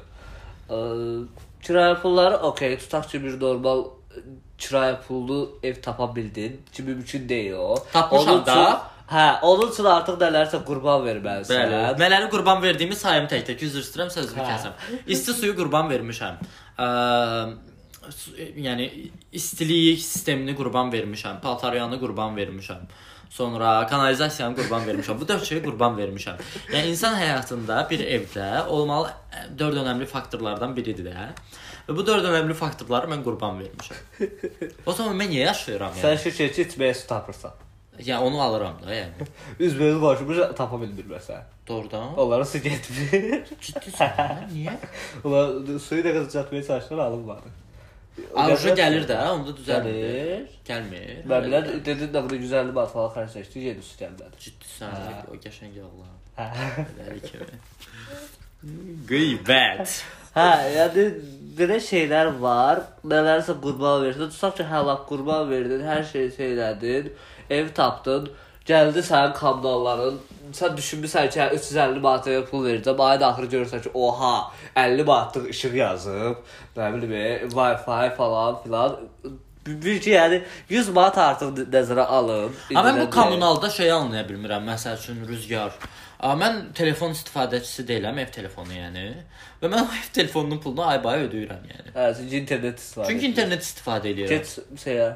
Kirayə 1.66 2.00
pulları 2.00 2.36
okey, 2.48 2.78
tutaq 2.78 3.08
ki 3.10 3.22
bir 3.24 3.40
normal 3.40 3.84
kirayə 4.58 4.98
pullu 5.06 5.58
ev 5.62 5.80
tapa 5.82 6.08
bildin 6.16 6.60
ki 6.72 6.82
mümkün 6.82 7.28
deyil 7.28 7.52
o. 7.52 7.76
Tapmışam 7.92 8.46
da. 8.46 8.60
Hə, 9.08 9.40
onun 9.48 9.70
üçün 9.72 9.86
artıq 9.88 10.18
nələrsə 10.20 10.60
qurban 10.68 11.00
verməlisən. 11.06 11.70
Bəli. 11.72 11.78
Mələri 12.00 12.28
qurban 12.28 12.60
verdiyimi 12.60 12.96
sayım 12.96 13.30
tək-tək. 13.30 13.62
Üzr 13.64 13.80
istəyirəm, 13.80 14.10
sözümü 14.12 14.42
Hə. 14.42 14.48
kəsəm. 14.50 14.98
İsti 15.14 15.34
suyu 15.38 15.54
qurban 15.56 15.88
vermişəm. 15.88 16.42
Ə, 16.76 16.88
yəni 18.66 18.90
istilik 19.32 20.00
sistemini 20.02 20.56
qurban 20.58 20.92
vermişəm. 20.92 21.40
Paltaryanı 21.40 22.00
qurban 22.00 22.36
vermişəm. 22.36 22.84
Sonra 23.30 23.86
kanalizasiyanı 23.86 24.56
qurban 24.56 24.86
vermişəm. 24.88 25.20
Bu 25.20 25.28
dörd 25.28 25.44
şeyi 25.44 25.62
qurban 25.62 25.98
vermişəm. 25.98 26.40
Yəni 26.72 26.94
insan 26.94 27.14
həyatında 27.20 27.82
bir 27.90 28.00
evdə 28.00 28.66
olmalı 28.66 29.10
dörd 29.58 29.76
önəmli 29.84 30.06
faktorlardan 30.06 30.76
biridir 30.76 31.10
də. 31.12 31.28
Və 31.88 31.96
bu 31.96 32.06
dörd 32.06 32.24
önəmli 32.30 32.54
faktorları 32.56 33.10
mən 33.12 33.22
qurban 33.24 33.60
vermişəm. 33.60 34.28
O 34.86 34.92
zaman 34.92 35.16
mən 35.20 35.32
niyə 35.34 35.46
yaşayıram 35.50 35.92
Sən 36.00 36.16
yəni? 36.16 36.22
şükür 36.24 36.52
ki 36.56 36.64
içməyə 36.68 36.94
su 36.94 37.06
tapırsan. 37.08 37.52
Yəni 37.98 38.22
onu 38.22 38.40
alıram 38.42 38.76
da 38.82 38.94
yəni. 38.94 39.28
Üzbəüz 39.58 40.00
qoşmuş 40.00 40.42
tapa 40.56 40.76
bilmirməsən. 40.82 41.46
Doğrudan. 41.68 42.12
Onlara 42.18 42.44
su 42.44 42.58
getmir. 42.62 43.48
Ciddisən? 43.60 44.44
Niyə? 44.52 44.76
Onlar 45.24 45.78
suyu 45.78 46.04
da 46.04 46.12
qız 46.14 46.32
çatmaya 46.32 46.62
çalışdılar, 46.62 47.04
alınmadı. 47.04 47.50
Aruja 48.38 48.74
gəlir 48.78 49.04
də, 49.08 49.18
onda 49.32 49.54
düzəlmir. 49.56 49.96
Gəlir. 49.98 50.44
Gəlmir. 50.68 51.14
Mən 51.30 51.46
bilən 51.46 51.68
dedin 51.86 52.12
də 52.14 52.22
burada 52.24 52.40
150 52.44 52.74
manat 52.76 52.92
falan 52.94 53.12
xərcləşdi, 53.16 53.64
yeni 53.70 53.84
su 53.84 53.98
gəlmədi. 54.00 54.42
Ciddisən, 54.44 55.22
o 55.32 55.38
qəşəng 55.44 55.78
Allah. 55.86 56.12
Hə. 56.38 56.86
Dəli 56.98 57.20
kimi. 57.24 57.58
Qeybət. 59.08 59.94
Hə, 60.34 60.48
yəni 60.74 61.06
belə 61.58 61.78
şeylər 61.82 62.32
var. 62.42 62.82
Nələrsə 63.06 63.56
qurban 63.62 64.04
verdin. 64.04 64.30
Tutaq 64.34 64.58
ki, 64.60 64.68
həlak 64.72 65.06
qurban 65.10 65.48
verdin, 65.50 65.82
hər 65.86 66.04
şeyi 66.06 66.34
elədin, 66.52 67.10
ev 67.58 67.72
tapdın. 67.74 68.28
Gəldi 68.68 69.02
sənin 69.06 69.34
kommunalların. 69.38 70.18
Sən 70.56 70.76
düşünmüsən 70.76 71.28
ki, 71.32 71.40
hə, 71.40 71.50
350 71.56 72.00
manata 72.04 72.38
pul 72.50 72.64
verəcəm. 72.66 73.02
Ayın 73.08 73.26
axırı 73.28 73.50
görürsən 73.54 73.82
ki, 73.82 73.90
oha, 73.94 74.32
50 74.76 75.04
manatlıq 75.04 75.48
işıq 75.54 75.74
yazıb. 75.74 76.42
Nə 76.76 76.90
bilim, 76.94 77.12
e, 77.12 77.26
Wi-Fi 77.54 78.16
falan 78.16 78.62
filan. 78.62 78.98
bir 79.66 80.00
ki, 80.00 80.10
yəni 80.10 80.42
100 80.68 80.88
manat 80.96 81.18
artıq 81.18 81.64
nəzərə 81.72 82.04
alın. 82.18 82.52
Amma 82.74 82.90
mən 82.90 83.00
bu 83.00 83.10
kommunalda 83.10 83.70
şey 83.70 83.92
anlaya 83.92 84.24
bilmirəm. 84.28 84.64
Məsəl 84.64 84.96
üçün 84.96 85.26
rüzgar. 85.28 85.72
Amma 86.20 86.44
mən 86.44 86.60
telefon 86.74 87.12
istifadəçisi 87.14 87.84
deyiləm, 87.88 88.18
ev 88.22 88.30
telefonu 88.34 88.72
yəni. 88.74 89.06
Və 89.62 89.70
mən 89.70 89.84
ev 90.00 90.12
telefonunun 90.14 90.62
pulunu 90.64 90.86
ay-bay 90.88 91.26
ödəyirəm 91.26 91.66
yəni. 91.74 91.94
Hə, 91.94 92.12
çünki 92.20 92.40
internet 92.44 92.80
istifadə. 92.80 93.10
Çünki 93.10 93.32
internet 93.32 93.66
istifadə 93.66 94.14
edirəm. 94.14 94.32
Get 94.32 94.80
şeyə 94.84 95.10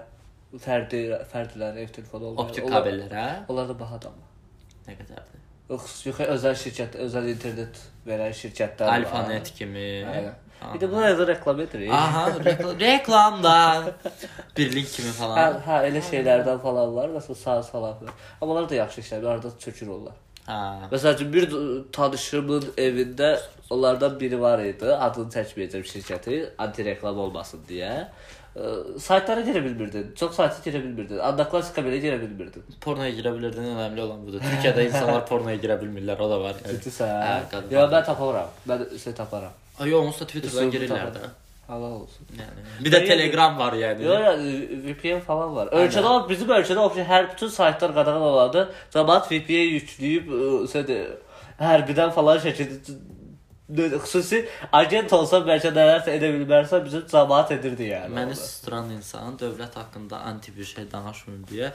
fərdi 0.67 1.01
fərdlərin 1.33 1.81
ev 1.87 1.97
telefonu 1.97 2.33
olmayan. 2.33 2.45
Optik 2.45 2.69
kabellərə 2.69 3.27
Onlar 3.49 3.73
da 3.73 3.79
bahadır 3.81 4.13
amma. 4.13 4.32
Nə 4.89 4.97
qədərdir? 4.99 5.41
Yox, 5.71 5.99
özəl 6.37 6.57
şirkət, 6.63 6.97
özəl 7.07 7.29
internet 7.33 7.79
verən 8.07 8.33
şirkətlər 8.37 8.87
var. 8.89 8.97
Alfanet 9.01 9.53
kimi. 9.57 9.87
Aynen. 10.07 10.35
Bir 10.75 10.79
də 10.79 10.89
buna 10.93 11.09
yazı 11.09 11.27
reklam 11.27 11.61
edirik. 11.61 11.91
Aha, 11.91 12.27
rekl- 12.45 12.81
reklamda 12.87 13.55
bir 14.57 14.73
link 14.77 14.91
kimi 14.93 15.09
Hə, 15.09 15.17
falan. 15.19 15.57
hə, 15.67 15.79
elə 15.89 16.03
şeylərdən 16.07 16.61
falan 16.63 16.93
var, 16.95 17.09
məsələn, 17.17 17.39
sağ 17.41 17.63
falan. 17.63 17.97
filan. 17.99 18.15
Amma 18.41 18.53
onlar 18.55 18.69
da 18.71 18.75
yaxşı 18.75 19.01
işlər, 19.01 19.27
arada 19.33 19.51
çökür 19.59 19.89
onlar. 19.97 20.15
Ha. 20.47 20.61
Məsəl 20.93 21.15
üçün 21.19 21.33
bir 21.33 21.49
tanışımın 21.93 22.69
evində 22.77 23.33
onlardan 23.71 24.21
biri 24.21 24.41
var 24.41 24.63
idi. 24.63 24.87
Adını 24.95 25.31
çəkməyəcəm 25.35 25.85
şirkəti, 25.95 26.39
anti 26.59 26.85
reklam 26.85 27.19
olmasın 27.19 27.63
deyə. 27.69 27.93
Saytlara 28.53 29.41
girə 29.41 29.63
bilmirdin. 29.65 30.11
Çox 30.19 30.35
sayta 30.37 30.61
girə 30.65 30.83
bilmirdin. 30.83 31.21
Anaklassika 31.25 31.81
belə 31.85 32.01
girə 32.03 32.19
bilmirdin. 32.21 32.65
Pornoya 32.85 33.13
girə 33.17 33.33
bilirdin, 33.33 33.71
önəmli 33.73 34.03
olan 34.05 34.19
budur. 34.27 34.43
Türkiyədə 34.45 34.85
insanlar 34.91 35.23
pornoya 35.29 35.57
girə 35.63 35.79
bilmirlər, 35.81 36.21
o 36.21 36.29
da 36.29 36.41
var. 36.43 36.59
Ciddisən? 36.67 37.15
Hə. 37.25 37.63
Ya 37.73 37.87
mən 37.89 38.05
taparam. 38.05 38.51
Mən 38.69 38.85
şey 39.05 39.17
taparam. 39.17 39.55
Ay, 39.79 39.89
yox, 39.89 40.11
onsuz 40.11 40.21
da 40.21 40.29
Twitterdan 40.35 40.69
Üsubu 40.69 40.77
girirlər 40.77 41.15
də. 41.15 41.31
Halal 41.71 41.95
olsun. 42.03 42.29
Yəni. 42.37 42.67
Bir 42.85 42.93
də 42.93 43.01
Telegram 43.07 43.57
var 43.59 43.79
yəni. 43.81 44.05
Yox, 44.05 44.27
yəni 44.27 44.81
VPN 44.85 45.25
falan 45.25 45.55
var. 45.57 45.73
Ölkədə 45.81 46.13
o 46.13 46.29
bizim 46.29 46.53
ölkədə 46.59 46.85
o 46.85 47.07
hər 47.13 47.31
bütün 47.33 47.53
saytlar 47.57 47.95
qadağan 47.97 48.27
olandı. 48.29 48.67
Cəmaət 48.93 49.33
VPN 49.33 49.73
yükləyib 49.79 50.29
ə, 50.29 50.53
şeydə 50.75 50.99
hərbidən 51.63 52.13
falan 52.13 52.43
şəkildə 52.45 52.99
xüsusi 53.77 54.43
agent 54.73 55.13
olsa 55.17 55.41
bəlkə 55.47 55.73
nələrsə 55.75 56.15
edə 56.19 56.29
bilmərsə 56.37 56.83
bizim 56.85 57.05
cəmaət 57.11 57.55
edirdi 57.59 57.89
yəni. 57.93 58.13
Məni 58.17 58.37
susduran 58.37 58.91
insan 58.95 59.37
dövlət 59.41 59.77
haqqında 59.81 60.21
anti 60.31 60.53
bir 60.57 60.65
şey 60.65 60.89
danışmır 60.93 61.39
deyə 61.51 61.71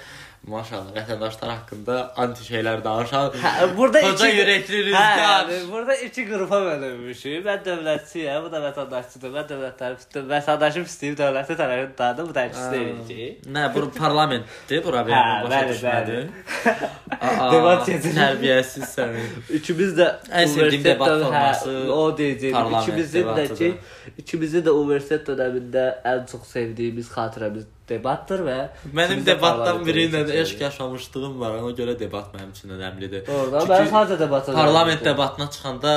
maşallah 0.47 0.93
vətəndaşlar 0.95 1.49
haqqında 1.55 1.95
anti 2.23 2.45
şeylər 2.47 2.83
danışan 2.83 3.31
Hə, 3.41 3.65
burada 3.77 4.01
Qoca 4.05 4.29
ürəkli 4.31 4.83
rüzgar. 4.87 5.49
Hə, 5.49 5.57
burada 5.71 5.95
iki 6.07 6.25
qrupa 6.29 6.59
bölünmüşük. 6.63 7.41
Mən 7.47 7.63
dövlətçiyəm, 7.65 8.45
bu 8.45 8.51
da 8.53 8.61
vətəndaşçıdır. 8.67 9.33
Mən 9.35 9.49
dövlətlər 9.51 9.97
vətəndaşım 10.31 10.85
istəyir 10.87 11.17
dövləti 11.19 11.57
tərəfindən 11.59 12.29
bu 12.29 12.35
da 12.37 12.45
ikisi 12.47 12.79
eləyəcək. 12.79 13.49
Nə, 13.57 13.65
bura 13.75 13.91
parlamentdir, 13.97 14.83
bura 14.85 15.03
benim 15.07 15.49
başa 15.49 15.63
düşmədim. 15.73 16.31
Debat 17.51 17.89
edilir. 17.95 18.15
Tərbiyəsiz 18.21 18.87
sənin. 18.93 19.29
İkimiz 19.59 19.93
də 19.97 20.07
sevdiyim 20.23 20.57
universitet 20.61 20.85
debat 20.85 21.23
forması 21.23 21.75
o 21.93 22.11
deyəcəyim. 22.17 22.75
İkimizin 22.81 23.31
də 23.39 23.47
ki, 23.55 23.71
ikimizin 24.23 24.65
də 24.67 24.75
universitet 24.75 25.27
dövründə 25.27 25.87
ən 26.13 26.27
çox 26.31 26.47
sevdiyimiz 26.53 27.11
xatirəmiz 27.15 27.67
debatdır 27.89 28.41
və 28.47 28.55
Mənim 28.93 29.21
debatdan 29.25 29.85
biri 29.85 30.07
ilə 30.09 30.21
eşq 30.41 30.61
yaşamışlığım 30.65 31.39
var. 31.39 31.53
Ona 31.61 31.71
görə 31.77 31.93
debat 31.99 32.33
mənim 32.35 32.49
üçün 32.51 32.69
önəmlidir. 32.75 33.27
Orada 33.31 33.61
Çünki 33.63 33.77
mən 33.77 33.91
sadəcə 33.93 34.17
debata 34.19 34.53
Parlament 34.53 34.99
danışdım. 34.99 35.13
debatına 35.13 35.47
çıxanda 35.51 35.93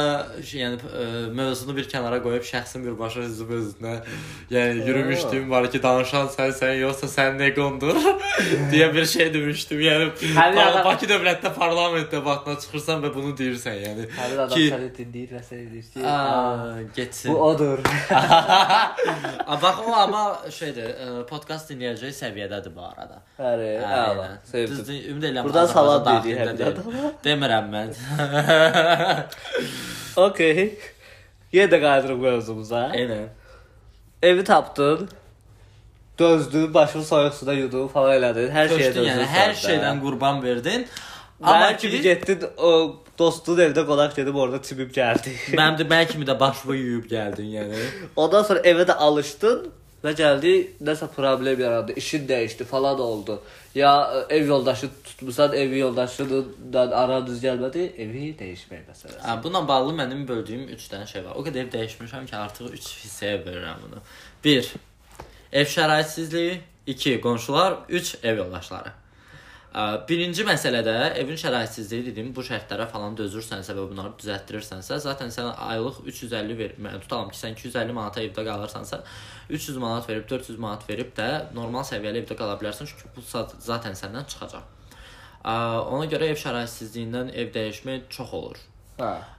yəni 0.52 0.78
ə, 0.78 1.06
mövzunu 1.35 1.76
bir 1.76 1.88
kənara 1.92 2.20
qoyub 2.23 2.44
şəxsin 2.52 2.85
birbaşa 2.87 3.20
üzüm 3.26 3.50
özünə 3.59 3.94
yəni 4.54 4.87
yürümüşdüm 4.87 5.50
var 5.50 5.70
ki, 5.73 5.82
danışan 5.82 6.26
sənsən 6.37 6.76
yoxsa 6.80 7.06
sənin 7.16 7.42
eqondur 7.50 7.97
deyə 8.73 8.92
bir 8.94 9.04
şey 9.04 9.35
demişdim. 9.35 9.80
Yəni 9.80 10.11
Ba- 10.37 10.47
adam- 10.68 10.85
Bakı 10.85 11.06
dövlətdə 11.06 11.54
parlament 11.54 12.12
debatına 12.12 12.59
çıxırsan 12.61 13.02
və 13.04 13.14
bunu 13.14 13.35
deyirsən, 13.37 13.76
yəni 13.87 14.06
Həmin 14.18 14.38
adam 14.47 14.54
ki 14.56 14.68
səni 14.73 14.90
dinləyir 14.99 15.35
və 15.37 15.42
səni 15.50 15.66
deyir 15.73 15.87
ki, 15.92 16.00
getsin. 16.97 17.35
bu 17.35 17.38
odur. 17.50 17.78
Bax 19.62 19.78
o 19.87 19.92
amma 19.97 20.25
şeydir, 20.50 20.88
ə, 20.94 21.09
podkast 21.28 21.70
dinləyəcək 21.80 22.12
səviyyədədir 22.16 22.72
bu 22.75 22.82
arada. 22.84 23.20
Bəli, 23.38 23.68
əla. 23.80 24.26
Düzdür, 24.52 24.96
ümid 25.10 25.26
edirəm. 25.30 25.49
Azərbaycan 25.49 25.72
salam 25.72 26.25
deyirik 26.26 26.50
adama. 26.68 27.12
Demirəm 27.25 27.70
mən. 27.75 27.94
Okay. 30.20 30.75
Yenə 31.54 31.70
də 31.70 31.78
qayıdırıq 31.80 32.18
mövzumuza. 32.18 32.80
Eynən. 32.99 33.28
Evi 34.22 34.44
tapdın. 34.44 35.08
Dözdün, 36.18 36.75
başını 36.75 37.04
soyuq 37.04 37.37
suda 37.38 37.54
yudun 37.54 37.87
falan 37.88 38.16
elədin. 38.18 38.50
Hər 38.52 38.68
şeyə 38.75 38.88
dözdün. 38.90 39.06
yəni 39.06 39.28
hər 39.30 39.54
şeydən 39.62 40.02
qurban 40.02 40.42
verdin. 40.42 40.84
Amma 41.40 41.76
kimi 41.76 41.92
ki 41.92 42.02
getdin 42.02 42.44
o 42.58 42.72
dostun 43.18 43.62
evdə 43.64 43.87
qonaq 43.88 44.18
gedib 44.18 44.34
orada 44.34 44.60
çimib 44.66 44.90
gəldi. 44.99 45.32
mənim 45.54 45.78
də 45.78 45.87
mənim 45.94 46.10
kimi 46.12 46.26
də 46.28 46.37
başımı 46.40 46.76
yuyub 46.76 47.06
gəldin, 47.14 47.49
yəni. 47.54 47.87
Ondan 48.16 48.42
sonra 48.50 48.60
evə 48.60 48.84
də 48.90 48.99
alışdın 49.06 49.70
və 50.04 50.12
gəldi 50.16 50.52
nəsə 50.85 51.09
problem 51.14 51.61
yarandı, 51.61 51.97
işin 52.00 52.28
dəyişdi 52.28 52.64
falan 52.64 53.00
oldu. 53.00 53.40
Ya 53.75 53.92
e, 54.30 54.37
ev 54.37 54.47
yoldaşı 54.49 54.88
tutmusan, 55.04 55.52
ev 55.52 55.76
yoldaşınla 55.76 56.87
aran 57.02 57.26
düz 57.26 57.42
gəlmədi, 57.45 57.87
evi 58.04 58.30
dəyişmək 58.38 58.87
məsələsi. 58.90 59.21
Hə, 59.25 59.37
bununla 59.42 59.69
bağlı 59.69 59.97
mənim 60.02 60.25
böldüyüm 60.28 60.69
3 60.69 60.88
dənə 60.92 61.07
şey 61.11 61.25
var. 61.25 61.37
O 61.37 61.45
qədər 61.47 61.66
ev 61.66 61.75
dəyişmişəm 61.75 62.26
ki, 62.30 62.37
artıq 62.37 62.73
3 62.80 62.88
hissəyə 63.04 63.42
bölürəm 63.45 63.85
bunu. 63.87 64.02
1. 64.45 64.73
Ev 65.52 65.69
şəraitsizliyi, 65.76 66.61
2. 66.87 67.21
Qonşular, 67.21 67.78
3. 67.88 68.16
Ev 68.23 68.45
yoldaşları. 68.45 69.00
Birinci 70.08 70.42
məsələdə 70.42 70.94
evin 71.20 71.36
şəraitsizliyi 71.38 72.08
dedim, 72.08 72.32
bu 72.34 72.42
şərtlərə 72.42 72.88
falan 72.90 73.14
dözürsənsə 73.18 73.76
və 73.76 73.84
bunları 73.92 74.16
düzəltdirirsənsə, 74.18 74.96
zaten 75.04 75.30
sən 75.30 75.52
aylıq 75.54 76.00
350 76.10 76.56
ver, 76.58 76.72
tutalım 77.04 77.30
ki, 77.30 77.38
sən 77.38 77.54
250 77.54 77.94
manata 77.94 78.18
evdə 78.24 78.42
qalırsansa, 78.48 78.98
300 79.48 79.78
manat 79.78 80.08
verib 80.10 80.26
400 80.32 80.58
manat 80.58 80.82
verib 80.90 81.12
də 81.14 81.28
normal 81.54 81.86
səviyyəli 81.86 82.24
evdə 82.24 82.34
qala 82.40 82.56
bilərsən, 82.58 82.90
çünki 82.90 83.12
bu 83.14 83.22
za- 83.22 83.46
zaten 83.62 83.94
səndən 83.94 84.26
çıxacaq. 84.32 84.66
Ona 85.94 86.10
görə 86.10 86.32
ev 86.34 86.42
şəraitsizliyindən 86.42 87.30
ev 87.38 87.54
dəyişmək 87.54 88.10
çox 88.10 88.34
olur. 88.40 88.58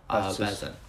Hə, 0.08 0.24
bəzən. 0.48 0.80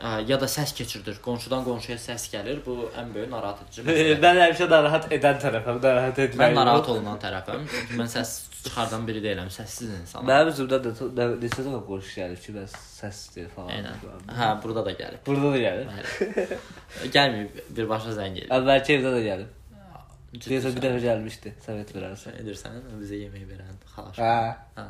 Ə, 0.00 0.12
Ya 0.28 0.38
da 0.40 0.46
səs 0.50 0.72
keçirdir. 0.74 1.18
Qonşudan 1.22 1.62
qonşuya 1.66 1.98
səs 2.00 2.24
gəlir. 2.32 2.62
Bu 2.66 2.88
ən 2.98 3.12
böyük 3.14 3.28
narahat 3.30 3.60
edici 3.66 3.84
məsələdir. 3.86 4.22
Mən 4.24 4.40
həmişə 4.44 4.66
narahat 4.72 5.04
edən 5.14 5.38
tərəfəm, 5.44 5.82
narahat 5.84 6.18
etməyim. 6.24 6.42
Mən 6.42 6.58
narahat 6.58 6.88
olunan 6.94 7.20
tərəfəm. 7.22 7.68
Çünki 7.70 8.00
mən 8.00 8.10
səs 8.10 8.32
çıxardan 8.62 9.06
biri 9.06 9.22
deyiləm, 9.22 9.48
səssiz 9.54 9.90
insanam. 10.00 10.26
Mənim 10.30 10.50
üzümdən 10.52 10.84
də 11.18 11.26
neçə 11.42 11.62
dəfə 11.66 11.80
qoşu 11.86 12.12
gəlir 12.20 12.42
ki, 12.42 12.52
mən 12.58 12.68
səs 12.74 13.22
istəyir 13.24 13.48
falan. 13.54 13.72
Eynən. 13.78 14.04
Hə, 14.38 14.50
burada 14.62 14.84
da 14.86 14.92
gəlib. 14.98 15.22
Burada 15.26 15.50
da 15.54 15.62
gəlir. 15.64 15.90
Bəli. 15.90 16.60
Gəlməyib 17.16 17.58
birbaşa 17.78 18.14
zəng 18.18 18.38
edir. 18.38 18.50
Əvvəlki 18.58 18.96
evdə 18.98 19.12
də 19.18 19.22
gəlir. 19.26 19.50
Ciddi 20.32 20.48
Deyəsən 20.54 20.76
bir 20.78 20.84
dəfə 20.86 21.00
gəlmişdi, 21.04 21.50
səvət 21.60 21.90
verərsən. 21.92 22.36
edirsən, 22.40 22.78
bizə 23.02 23.18
yemək 23.20 23.42
verən 23.50 23.74
xalaş. 23.94 24.16
Hə. 24.22 24.36
Hə. 24.78 24.86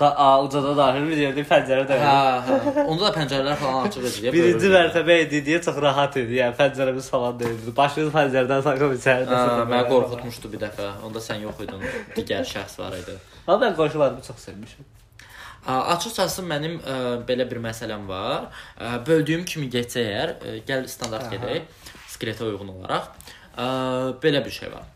Da 0.00 0.08
a, 0.18 0.28
ucada 0.42 0.72
daxil 0.76 1.04
bir 1.10 1.18
yerdə 1.20 1.42
pəncərə 1.46 1.82
də 1.86 1.96
Hə, 2.00 2.12
hə. 2.46 2.84
Onda 2.90 3.04
da 3.04 3.10
pəncərələr 3.18 3.58
falan 3.60 3.84
açıq 3.86 4.06
idi. 4.08 4.30
Birinci 4.34 4.70
mərtəbə 4.72 5.18
idi 5.26 5.42
deyə 5.46 5.60
çox 5.62 5.76
rahat 5.84 6.16
idi. 6.18 6.38
Yəni 6.40 6.56
pəncərəmiz 6.58 7.10
falan 7.12 7.36
deyildi. 7.38 7.74
Başımız 7.76 8.08
pəncərədən 8.16 8.64
saxıb 8.66 8.94
içəri. 8.96 9.28
Hə, 9.28 9.66
məni 9.70 9.84
qorxutmuşdu 9.92 10.50
bir 10.54 10.62
dəfə. 10.64 10.88
Onda 11.06 11.22
sən 11.22 11.44
yox 11.44 11.60
idin. 11.66 11.84
Digər 12.16 12.48
şəxs 12.48 12.78
var 12.80 12.96
idi. 12.98 13.14
Amma 13.46 13.58
mən 13.66 13.76
qonşularımı 13.78 14.24
çox 14.26 14.40
sevmişəm. 14.48 14.88
Açıqcası 15.72 16.42
mənim 16.42 16.80
ə, 16.80 16.96
belə 17.28 17.44
bir 17.50 17.60
məsələm 17.62 18.08
var. 18.08 18.48
Ə, 18.80 18.96
Böldüyüm 19.06 19.44
kimi 19.46 19.68
getsə 19.70 20.02
əgər, 20.08 20.32
ə, 20.40 20.54
gəl 20.66 20.88
standart 20.90 21.28
gedək, 21.30 21.68
skletə 22.16 22.48
uyğun 22.48 22.72
olaraq. 22.78 23.12
Ə, 23.54 23.68
Belə 24.24 24.40
bir 24.42 24.56
şey 24.56 24.72
var. 24.72 24.88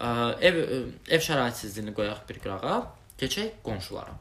Ə, 0.00 0.10
Ev 0.48 0.58
ə, 0.64 0.80
ev 1.14 1.22
şəraitsizliyini 1.28 1.94
qoyaq 1.94 2.24
bir 2.26 2.40
qırağa, 2.42 2.80
keçək 3.22 3.60
qonşulara. 3.68 4.16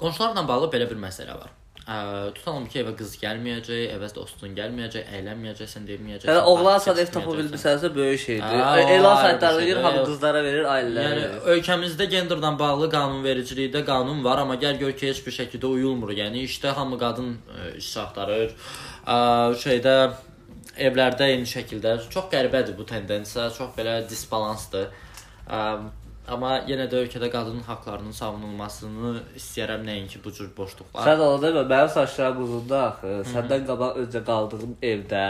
Qonşularla 0.00 0.48
bağlı 0.48 0.72
belə 0.72 0.88
bir 0.90 0.98
məsələ 1.08 1.36
var. 1.40 1.52
Ə, 1.84 1.96
tutalım 2.32 2.64
ki, 2.72 2.78
evə 2.80 2.94
qız 2.96 3.10
gəlməyəcək, 3.20 3.80
evə 3.92 4.06
dostun 4.16 4.54
gəlməyəcək, 4.56 5.08
əylənməyəcəksən, 5.18 5.82
deməyəcəksən. 5.84 6.30
Yəni 6.30 6.44
oğlansan 6.48 6.94
parkə 6.94 7.02
ev 7.04 7.10
tapa 7.12 7.34
bilmisənsə 7.36 7.90
böyük 7.92 8.20
şeydir. 8.22 8.54
Elan 8.94 9.18
şeydir. 9.20 9.66
gir, 9.66 9.80
hamı 9.84 10.04
qızlara 10.06 10.40
verir, 10.46 10.64
ailələrə 10.64 11.02
Yəni 11.04 11.26
verir. 11.26 11.42
ölkəmizdə 11.54 12.06
genderlə 12.14 12.52
bağlı 12.62 12.88
qanunvericilikdə 12.94 13.82
qanun 13.84 14.24
var, 14.24 14.40
amma 14.46 14.56
gəl 14.62 14.80
gör 14.80 14.94
ki, 14.96 15.10
heç 15.12 15.20
bir 15.26 15.36
şəkildə 15.36 15.72
uyulmur. 15.76 16.14
Yəni 16.16 16.46
işdə 16.48 16.72
hamı 16.78 16.98
qadın 17.04 17.34
ə, 17.36 17.74
iş 17.82 17.90
axtarır. 18.06 18.54
Ə, 19.04 19.18
şeydə 19.66 19.94
evlərdə 20.88 21.28
eyni 21.34 21.44
şəkildə 21.52 21.98
çox 22.08 22.32
qəribədir 22.32 22.78
bu 22.80 22.88
tendensiya, 22.88 23.50
çox 23.58 23.76
belə 23.76 23.98
disbalansdır. 24.08 24.88
Ə, 25.52 25.60
Amma 26.24 26.54
yenə 26.64 26.86
də 26.88 27.02
ölkədə 27.04 27.28
qadın 27.28 27.58
haqqlarının 27.66 28.14
savunulmasını 28.16 29.10
istəyirəm 29.36 29.82
nəinki 29.84 30.22
bu 30.24 30.30
cür 30.32 30.48
boşluqlar. 30.56 31.04
Sən 31.04 31.20
onu 31.20 31.42
demə, 31.42 31.64
mənim 31.68 31.90
saçlarım 31.92 32.38
uzundur 32.46 32.78
axı. 32.80 33.10
Səndən 33.28 33.66
qabaq 33.68 33.98
öncə 34.04 34.22
qaldığım 34.24 34.72
evdə, 34.90 35.24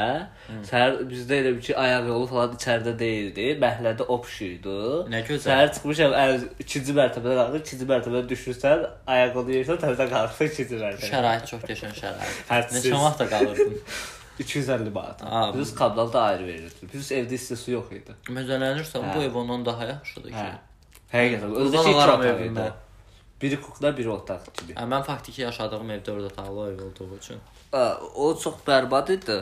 səhər 0.71 1.01
bizdə 1.11 1.41
elə 1.43 1.53
bir 1.57 1.65
ki, 1.67 1.75
ayaq 1.85 2.07
yolu 2.13 2.29
falan 2.31 2.55
içəridə 2.59 2.95
deyildi. 3.01 3.47
Məhəllədə 3.65 4.07
opşuydu. 4.17 4.77
Nə 5.11 5.25
gözəl. 5.27 5.49
Səhər 5.49 5.73
çıxmışam, 5.79 6.15
əl 6.25 6.37
ikinci 6.63 6.95
mərtəbədə 7.01 7.39
qalxır, 7.41 7.65
ikinci 7.65 7.89
mərtəbədə 7.91 8.29
düşürsən, 8.35 8.85
ayaq 9.17 9.39
yolu 9.41 9.57
yersən, 9.59 9.81
təzədən 9.83 10.13
qalxırsan 10.15 10.53
ikinci 10.55 10.79
mərtəbəyə. 10.85 11.11
Şərait 11.15 11.49
çox 11.51 11.65
qəşəng 11.73 11.97
şərait. 11.99 12.71
Neçə 12.77 12.93
vaxt 13.03 13.25
da 13.25 13.27
qalırdın? 13.35 13.81
250 14.39 14.91
manat. 14.91 15.21
Biz 15.59 15.75
kablan 15.75 16.13
da 16.13 16.23
ayrı 16.23 16.47
verirdi. 16.47 16.89
Biz 16.93 17.11
evdə 17.13 17.37
isti 17.39 17.57
su 17.57 17.71
yox 17.71 17.91
idi. 17.95 18.15
Məzələnirsən, 18.35 19.05
bu 19.15 19.21
Hə. 19.23 19.29
ev 19.29 19.37
ondan 19.39 19.67
daha 19.67 19.87
yaxşıdır 19.87 20.31
ki. 20.31 20.35
Hə. 20.39 20.55
Həqiqətən. 21.15 21.53
Özdə 21.65 21.83
otaq 21.95 22.25
evimdə. 22.31 22.65
idi. 22.69 22.81
Biri 23.43 23.59
kukla, 23.61 23.91
biri 23.97 24.11
otaq 24.11 24.47
kimi. 24.57 24.75
Hə, 24.79 24.85
mən 24.89 25.03
faktiki 25.07 25.43
yaşadığım 25.43 25.91
ev 25.91 26.05
4 26.07 26.33
otaqlı 26.33 26.65
ev 26.73 26.83
olduğu 26.87 27.17
üçün. 27.19 27.39
Aa, 27.73 27.95
O 28.15 28.33
çox 28.39 28.55
bərbad 28.67 29.11
idi 29.15 29.37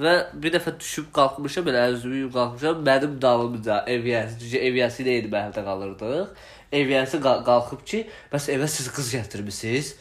və 0.00 0.12
bir 0.42 0.52
dəfə 0.54 0.74
düşüb 0.80 1.08
qalxmışam, 1.16 1.64
belə 1.66 1.80
əzumi 1.90 2.28
qalxmışam. 2.32 2.84
Mənim 2.86 3.16
dalımca 3.22 3.80
ev 3.94 4.06
yəsi, 4.12 4.52
ev 4.68 4.78
yəsi 4.82 5.02
ilə 5.04 5.14
eyni 5.16 5.30
məhəllədə 5.32 5.64
qalırdıq. 5.68 6.28
Ev 6.72 6.92
yəsi 6.94 7.20
qal- 7.24 7.42
qalxıb 7.48 7.82
ki, 7.90 8.04
bəs 8.32 8.48
evə 8.54 8.68
siz 8.68 8.90
qız 8.94 9.10
gətirmisiniz. 9.16 9.94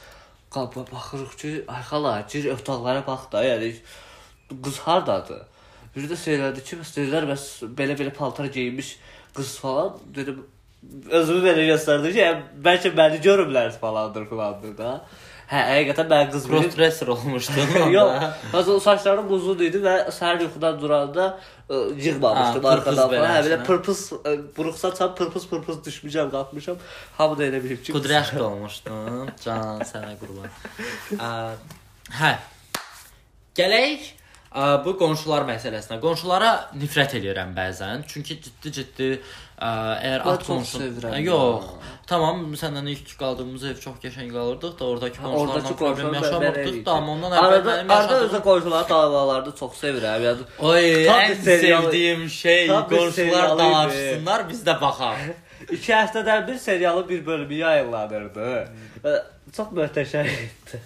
Qaba 0.53 0.84
baxırıq 0.91 1.34
ki, 1.41 1.53
ay 1.67 1.81
xala, 1.89 2.13
gir 2.31 2.51
otaqlara 2.53 3.01
bax 3.07 3.31
da, 3.31 3.41
yəni 3.43 3.72
qız 4.63 4.77
hardadır? 4.86 5.41
Bir 5.96 6.05
də 6.12 6.15
söylədi 6.19 6.62
ki, 6.67 6.77
bəs 6.84 6.91
dedilər, 7.00 7.25
bəs 7.31 7.48
belə-belə 7.79 8.13
paltar 8.13 8.46
geyinmiş 8.53 8.93
qız 9.36 9.57
falan. 9.63 9.98
Dedim, 10.15 10.46
özümü 11.10 11.46
belə 11.46 11.70
göstərdim 11.74 12.13
ki, 12.17 12.27
bəlkə 12.65 12.94
məni 12.98 13.22
görüblər 13.24 13.72
falandır 13.82 14.27
falandır 14.29 14.77
da. 14.77 14.91
Hə, 15.48 15.62
həqiqətən 15.63 16.10
mən 16.12 16.32
qız 16.34 16.48
Crossdresser 16.50 17.08
olmuşdun. 17.13 17.70
Yox, 17.94 18.10
onda. 18.15 18.34
hazır 18.51 18.82
saçlarım 18.84 19.29
uzun 19.32 19.62
idi 19.63 19.79
və 19.79 19.94
səhər 20.12 20.41
yuxudan 20.44 20.82
duranda 20.82 21.27
yığmamışdım 21.70 22.67
arxadan. 22.67 23.15
Hə, 23.15 23.38
belə 23.46 23.60
pırpız 23.70 24.01
buruqsa 24.58 24.91
çap 24.96 25.15
pırpız 25.17 25.48
pırpız 25.48 25.79
düşmüşəm, 25.88 26.34
qalxmışam. 26.36 26.84
Hamı 27.17 27.39
da 27.39 27.48
elə 27.48 27.63
bilib 27.63 27.79
ki, 27.84 27.96
Kudryaşka 27.96 28.44
olmuşdun. 28.44 29.32
Can 29.46 29.88
sənə 29.88 30.17
qurban. 30.20 30.51
Hə. 32.20 32.36
Gələk 33.58 34.12
bu 34.86 34.94
qonşular 35.00 35.44
məsələsinə. 35.48 36.00
Qonşulara 36.01 36.51
nifrət 36.80 37.18
eləyirəm 37.20 37.51
bəzən. 37.58 38.06
Çünki 38.08 38.38
ciddi-ciddi 38.46 39.10
əgər 39.58 40.24
at 40.24 40.44
çox 40.44 40.48
qonşun 40.48 40.84
sevirəm 40.84 41.16
Ə, 41.16 41.20
ya. 41.20 41.32
Yox. 41.32 41.72
Tamam, 42.08 42.44
səndən 42.56 42.88
ilk 42.94 43.10
qaldığımız 43.20 43.63
ev 43.72 43.80
çox 43.84 43.98
qəşəng 44.04 44.30
qalırdıq 44.32 44.77
da, 44.80 44.86
oradakı 44.86 45.24
qonşularla 45.24 45.75
problem 45.82 46.13
yaşamırdıq 46.13 46.77
da, 46.86 46.92
amma 46.92 47.12
ondan 47.16 47.36
əvvəl 47.36 47.48
Arada, 47.48 47.75
mənim 47.82 47.94
arada 47.98 48.20
özü 48.27 48.42
qonşuları 48.46 48.89
davalarda 48.89 49.56
çox 49.60 49.82
sevirəm. 49.82 50.27
Yəni 50.27 50.48
Oy, 50.72 50.88
ən 51.12 51.36
sevdiyim 51.50 52.30
şey 52.30 52.68
qonşular 52.94 53.58
dalaşsınlar, 53.60 54.48
biz 54.50 54.63
də 54.68 54.80
baxaq. 54.82 55.27
iki 55.75 55.92
həftədən 55.92 56.48
bir 56.48 56.62
serialın 56.63 57.10
bir 57.10 57.25
bölümü 57.25 57.63
yayınlanırdı. 57.66 58.51
Və 59.04 59.20
Çox 59.56 59.72
möhtəşəm 59.72 60.27
idi. 60.27 60.82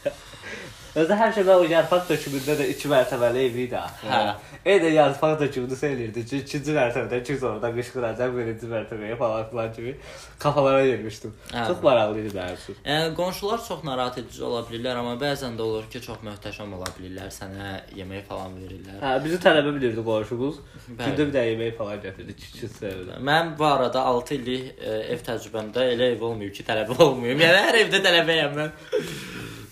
Özü 0.92 1.16
həmişə 1.16 1.44
mən 1.48 1.62
o 1.62 1.68
yarpaq 1.72 2.10
dökümündə 2.10 2.58
də 2.60 2.66
2 2.74 2.90
mərtəbəli 2.92 3.46
ev 3.46 3.60
idi 3.64 3.78
axı. 3.80 4.08
Hə. 4.12 4.34
Eyni 4.74 4.90
yarpaq 4.92 5.38
dökümünü 5.40 5.76
söyləyirdi 5.80 6.24
ki, 6.28 6.40
ikinci 6.44 6.74
mərtəbədə 6.76 7.20
kim 7.24 7.46
oradan 7.48 7.78
qışqıracaq 7.78 8.34
birinci 8.36 8.68
mərtəbəyə 8.74 9.16
falan 9.22 9.46
filan 9.50 9.72
kimi 9.78 9.94
kafalara 10.40 10.82
yermişdim. 10.90 11.32
Hə. 11.54 11.64
Çox 11.70 11.80
maraqlı 11.86 12.26
idi 12.26 12.44
üçün. 12.58 12.76
Yəni 12.84 13.14
qonşular 13.16 13.64
çox 13.68 13.86
narahat 13.88 14.18
edici 14.20 14.44
ola 14.44 14.66
bilirlər, 14.68 15.00
amma 15.00 15.16
bəzən 15.22 15.56
də 15.56 15.64
olur 15.64 15.88
ki, 15.94 16.02
çox 16.04 16.20
möhtəşəm 16.28 16.76
ola 16.76 16.92
bilirlər, 16.98 17.32
sənə 17.40 17.72
yemək 17.96 18.28
falan 18.28 18.60
verirlər. 18.60 19.00
Hə, 19.00 19.14
bizi 19.24 19.40
tələbə 19.48 19.72
bilirdi 19.78 20.04
qonşumuz. 20.04 20.60
Gündə 20.90 21.30
bir 21.30 21.34
də 21.38 21.46
yemək 21.54 21.78
falan 21.80 22.04
gətirdi, 22.04 22.36
küçük 22.36 22.76
sevdi. 22.76 23.16
Mən 23.32 23.56
bu 23.60 23.70
arada 23.70 24.04
6 24.12 24.36
illik 24.42 24.84
ev 24.84 25.24
təcrübəmdə 25.30 25.88
elə 25.96 26.12
ev 26.18 26.28
olmayıb 26.34 26.54
ki, 26.60 26.68
tələbə 26.68 27.00
olmayım. 27.08 27.48
Yəni 27.48 27.64
hər 27.70 27.80
evdə 27.86 28.04
tələbəyəm 28.10 28.60
mən. 28.60 28.76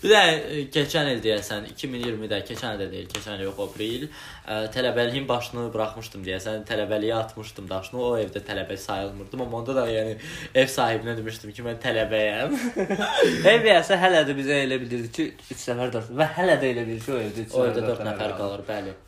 Bir 0.02 0.12
də 0.14 0.20
e, 0.24 0.60
keçən 0.72 1.10
il 1.12 1.18
deyəsən 1.24 1.66
2020-də, 1.74 2.38
keçən 2.48 2.76
il 2.76 2.84
də 2.84 2.86
deyil, 2.92 3.08
keçən 3.12 3.36
il 3.36 3.44
yox, 3.48 3.58
aprel, 3.66 4.06
e, 4.06 4.56
tələbəliyin 4.76 5.26
başını 5.28 5.66
buraxmışdım 5.74 6.24
deyəsən, 6.24 6.64
tələbəliyə 6.70 7.18
atmışdım 7.18 7.68
daşını. 7.68 8.00
O 8.06 8.14
evdə 8.20 8.40
tələbə 8.46 8.78
sayılmırdım, 8.80 9.44
amma 9.44 9.60
onda 9.60 9.76
da 9.82 9.84
yəni 9.90 10.16
ev 10.54 10.72
sahibinə 10.72 11.18
demişdim 11.20 11.52
ki, 11.52 11.66
mən 11.68 11.78
tələbəyəm. 11.84 12.56
Ev 13.52 13.70
yəsə 13.74 14.00
hələ 14.00 14.24
də 14.28 14.36
bizə 14.40 14.64
elə 14.64 14.80
bilirdi 14.80 15.12
ki, 15.18 15.28
3 15.52 15.68
nəfər 15.74 15.94
4 16.00 16.16
və 16.22 16.32
hələ 16.38 16.58
də 16.64 16.72
elə 16.74 16.88
bilir 16.88 17.04
ki, 17.04 17.12
o 17.12 17.22
evdə 17.26 17.46
3 17.50 17.56
o 17.60 17.68
evdə 17.68 17.86
4 17.92 18.10
nəfər 18.10 18.36
qalır, 18.40 18.66
bəli. 18.72 18.98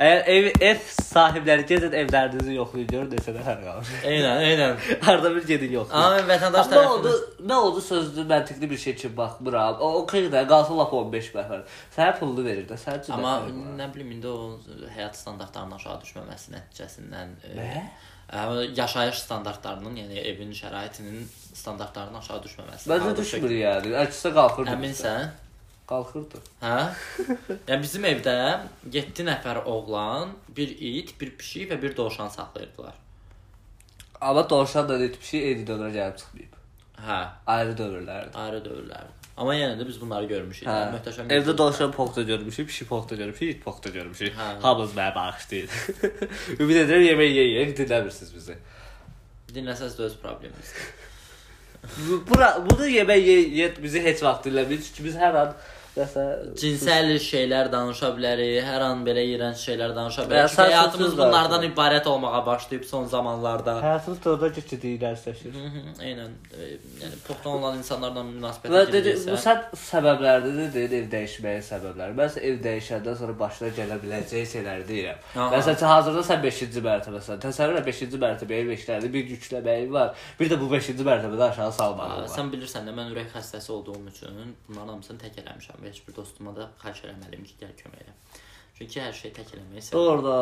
Əgər 0.00 0.22
ev 0.32 0.46
ev 0.64 0.78
sahibləri 0.96 1.64
gedin 1.68 1.92
evlərinizi 2.00 2.54
yoxlayın 2.56 2.86
görün 2.88 3.10
neçə 3.12 3.34
nəfər 3.36 3.58
qalır. 3.66 3.88
Eynən, 4.08 4.38
eynən. 4.46 4.78
Harda 5.06 5.32
bir 5.34 5.44
gedin 5.50 5.74
yoxlayın. 5.74 6.04
Amma 6.06 6.22
vətəndaş 6.30 6.70
Nə 6.72 6.78
oldu? 6.88 7.10
tərəfindən 7.12 7.50
Nə 7.50 7.58
oldu 7.66 7.82
sözlü 7.84 8.24
məntiqli 8.30 8.70
bir 8.70 8.80
şey 8.84 8.94
kimi 9.02 9.16
baxmıram. 9.18 9.76
O 9.84 9.90
okey 10.00 10.30
də 10.32 10.46
qalsın 10.48 10.80
lap 10.80 10.94
15 10.96 11.28
nəfər. 11.34 11.66
Sənə 11.98 12.14
pulunu 12.20 12.46
verir 12.46 12.64
də, 12.70 12.78
sən 12.80 13.02
üçün. 13.02 13.12
Amma 13.18 13.34
nə 13.82 13.90
bilim 13.92 14.14
indi 14.16 14.28
o 14.32 14.56
həyat 14.96 15.20
standartlarının 15.20 15.76
aşağı 15.76 15.98
düşməməsi 16.06 16.56
nəticəsindən 16.56 17.36
e, 17.50 17.52
Nə? 17.60 17.84
ə, 18.32 18.48
yaşayış 18.80 19.20
standartlarının, 19.26 20.00
yəni 20.00 20.24
evin 20.32 20.56
şəraitinin 20.62 21.28
standartlarının 21.60 22.22
aşağı 22.24 22.40
düşməməsi. 22.48 22.88
Məncə 22.88 23.10
Halbuki- 23.10 23.20
düşmür 23.26 23.56
yəni. 23.60 23.94
Əksinə 24.06 24.32
qalxırdı. 24.40 24.76
Əminsən? 24.78 25.30
Qalxırdı. 25.90 26.38
Hə? 26.62 26.74
yəni 27.68 27.80
bizim 27.82 28.04
evdə 28.06 28.34
7 28.94 29.24
nəfər 29.26 29.64
oğlan, 29.66 30.32
bir 30.56 30.70
it, 30.78 31.14
bir 31.20 31.32
pişik 31.40 31.70
və 31.72 31.80
bir 31.82 31.96
dovşan 31.96 32.28
saxlayırdılar. 32.30 32.94
Amma 34.20 34.50
dovşan 34.50 34.88
da 34.88 35.00
bir 35.00 35.16
şey 35.22 35.48
eyni 35.50 35.64
dövrə 35.66 35.90
gəlib 35.94 36.18
çıxmayıb. 36.20 36.54
Hə, 37.06 37.18
Ayrı 37.46 37.72
dövrlərdir. 37.78 38.34
ayrı 38.36 38.60
dövrlərdir. 38.64 39.16
Amma 39.40 39.54
yenə 39.56 39.78
də 39.80 39.86
biz 39.88 39.96
bunları 40.00 40.26
görmüşük. 40.28 40.66
Hə. 40.68 40.78
Möhtəşəm. 40.94 41.30
Evdə 41.32 41.54
dovşan 41.58 41.92
pokta 41.92 42.22
görmüşük, 42.28 42.68
pişik 42.68 42.88
pokta 42.88 43.16
görmüşük, 43.16 43.42
it 43.56 43.64
pokta 43.64 43.88
görmüşük. 43.90 44.34
Hə. 44.36 44.48
Hamımız 44.62 44.92
mənə 44.98 45.14
bağışlayın. 45.14 45.68
Ümid 46.60 46.76
edirəm 46.84 47.06
yemək 47.08 47.32
yeyək, 47.40 47.72
dinləmirsiniz 47.78 48.34
bizi. 48.36 48.56
dinləsəz 49.54 49.96
də 49.98 50.02
öz 50.10 50.16
probleminizdir. 50.22 50.92
Bu- 52.08 52.20
Bura 52.28 52.50
bunu 52.70 52.86
yemək 52.88 53.24
ye, 53.24 53.38
ye 53.62 53.70
bizi 53.82 54.02
heç 54.04 54.20
vaxt 54.22 54.44
dinləmir 54.46 54.82
çünki 54.84 55.04
biz 55.08 55.14
hər 55.16 55.38
an 55.40 55.54
nəsə 55.96 56.24
Cinsəl 56.60 57.10
şeylər 57.24 57.70
danışa 57.72 58.10
bilərik, 58.16 58.60
hər 58.64 58.84
an 58.86 59.02
belə 59.06 59.22
iyrənc 59.26 59.58
şeylər 59.58 59.94
danışa 59.96 60.22
bilərik. 60.28 60.50
Çünki 60.54 60.62
həyatımız 60.70 61.12
bunlardan 61.18 61.50
danışırıq. 61.62 61.74
ibarət 61.74 62.06
olmağa 62.08 62.46
başlayıb 62.46 62.84
son 62.84 63.04
zamanlarda. 63.06 63.74
həyatımız 63.82 64.24
da 64.24 64.30
orada 64.30 64.52
ciddi 64.54 64.92
dərsləşir. 65.04 65.52
Hı 65.54 65.66
-hı, 65.72 65.82
Eynən. 66.08 66.32
E, 66.60 66.64
Yəni 67.02 67.16
poxtan 67.28 67.52
olan 67.52 67.78
insanlarla 67.78 68.22
münasibət 68.22 68.70
Və 68.76 68.92
dedi 68.92 69.14
bu 69.30 69.36
sən 69.46 69.58
səbəblərdir 69.90 70.72
dedi 70.74 70.94
ev 70.96 71.06
dəyişməyin 71.16 71.64
səbəbləri. 71.72 72.12
Mən 72.20 72.38
ev 72.48 72.56
dəyişəndən 72.66 73.16
sonra 73.20 73.38
başına 73.38 73.68
gələ 73.78 73.96
biləcək 74.04 74.46
şeyləri 74.54 74.84
deyirəm. 74.88 75.18
Məsələn 75.34 75.84
hazırda 75.94 76.22
sən 76.30 76.42
5-ci 76.44 76.82
mərtəbəsən. 76.88 77.40
Təsəvvür 77.46 77.80
et 77.80 77.86
5-ci 77.86 78.18
mərtəbəyə 78.26 78.62
beşlərdə 78.70 79.12
bir 79.12 79.24
yükləməyin 79.34 79.92
var. 79.92 80.14
Bir 80.40 80.50
də 80.50 80.60
bu 80.60 80.66
5-ci 80.74 80.92
mərtəbədə 81.10 81.50
aşağı 81.50 81.72
salmağın 81.72 82.22
var. 82.22 82.28
Sən 82.38 82.52
bilirsən 82.52 82.86
də 82.88 82.94
mən 82.98 83.12
ürək 83.14 83.28
xəstəsi 83.36 83.72
olduğum 83.72 84.06
üçün 84.12 84.56
bunların 84.68 84.88
hamısını 84.88 85.18
tək 85.24 85.40
eləmişəm 85.44 85.79
və 85.82 85.88
heç 85.90 86.02
bir 86.08 86.16
dostuma 86.16 86.54
da 86.56 86.70
xahiş 86.82 87.04
eləməliyim 87.08 87.44
ki, 87.48 87.54
gəl 87.60 87.74
kömək 87.82 88.04
elə. 88.04 88.14
Çünki 88.78 89.00
hər 89.00 89.12
şey 89.12 89.34
tək 89.36 89.52
eləməyi 89.56 89.82
sevirəm. 89.84 90.08
Orada 90.14 90.34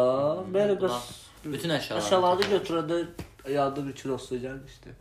belə 0.54 0.78
bəs 0.82 1.10
bütün 1.44 1.74
əşyaları. 1.74 2.04
əşyaları 2.04 2.48
götürəndə 2.54 3.02
yanında 3.52 3.86
bir 3.86 3.94
kilosu 4.02 4.36
gəlmişdi. 4.44 4.94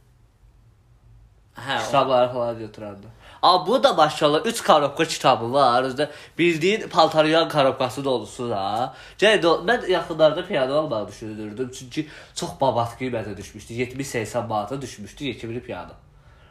Hə, 1.57 1.77
Kitabları 1.85 2.33
falan 2.33 2.59
götürəndə. 2.59 3.09
A 3.41 3.67
bu 3.67 3.83
da 3.83 3.93
maşallah 3.93 4.45
3 4.45 4.61
korobka 4.63 5.05
kitabı 5.05 5.53
var. 5.53 5.83
Özdə 5.83 6.09
bildiyin 6.37 6.89
paltaryan 6.89 7.49
korobkası 7.49 8.03
dolusu 8.05 8.49
da. 8.49 8.93
Gəl 9.19 9.41
mən 9.69 9.89
yaxınlarda 9.89 10.45
piano 10.47 10.73
almağı 10.73 11.07
düşünürdüm. 11.07 11.71
Çünki 11.79 12.07
çox 12.35 12.49
babat 12.61 13.01
qiymətə 13.01 13.37
düşmüşdü. 13.37 13.73
70-80 13.73 14.47
manata 14.47 14.81
düşmüşdü 14.81 15.23
yekimli 15.23 15.63
piano. 15.63 15.93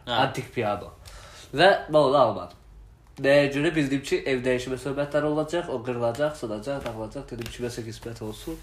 Hə. 0.07 0.11
Antik 0.11 0.55
piano. 0.55 0.91
Və 1.55 1.71
mən 1.91 1.99
onu 1.99 2.19
almadım. 2.19 2.59
Nəyə 3.25 3.47
görə 3.55 3.71
bildim 3.73 4.03
ki, 4.05 4.19
ev 4.29 4.43
dəyişmə 4.45 4.77
söhbətləri 4.83 5.31
olacaq, 5.31 5.71
o 5.73 5.79
qırılacaq, 5.85 6.35
sınacaq, 6.37 6.83
dağılacaq. 6.85 7.25
Dedim 7.31 7.49
ki, 7.49 7.63
məsə 7.65 7.85
qismət 7.87 8.21
olsun. 8.27 8.59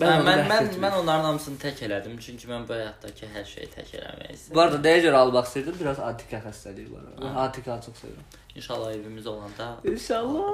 Mən 0.00 0.24
mən 0.24 0.42
mən, 0.48 0.68
mən 0.80 0.94
onların 0.98 1.26
hamısını 1.30 1.60
tək 1.60 1.82
elədim 1.86 2.16
çünki 2.26 2.48
mən 2.48 2.64
bu 2.68 2.76
həyatdakı 2.76 3.28
hər 3.34 3.44
şeyi 3.48 3.68
tək 3.74 3.90
eləməyi 3.98 4.36
istəyirəm. 4.36 4.56
Bu 4.56 4.62
arada 4.64 4.80
nəyə 4.86 5.02
görə 5.06 5.20
almaq 5.24 5.48
istəyirdim? 5.48 5.76
Biraz 5.80 6.00
antika 6.08 6.40
xəstəliyi 6.46 6.88
var. 6.92 7.10
Mən 7.20 7.38
antika 7.44 7.76
çox 7.86 8.00
sevirəm. 8.04 8.38
İnşallah 8.56 8.92
evimiz 8.92 9.26
olanda 9.26 9.76
İnşallah. 9.84 10.50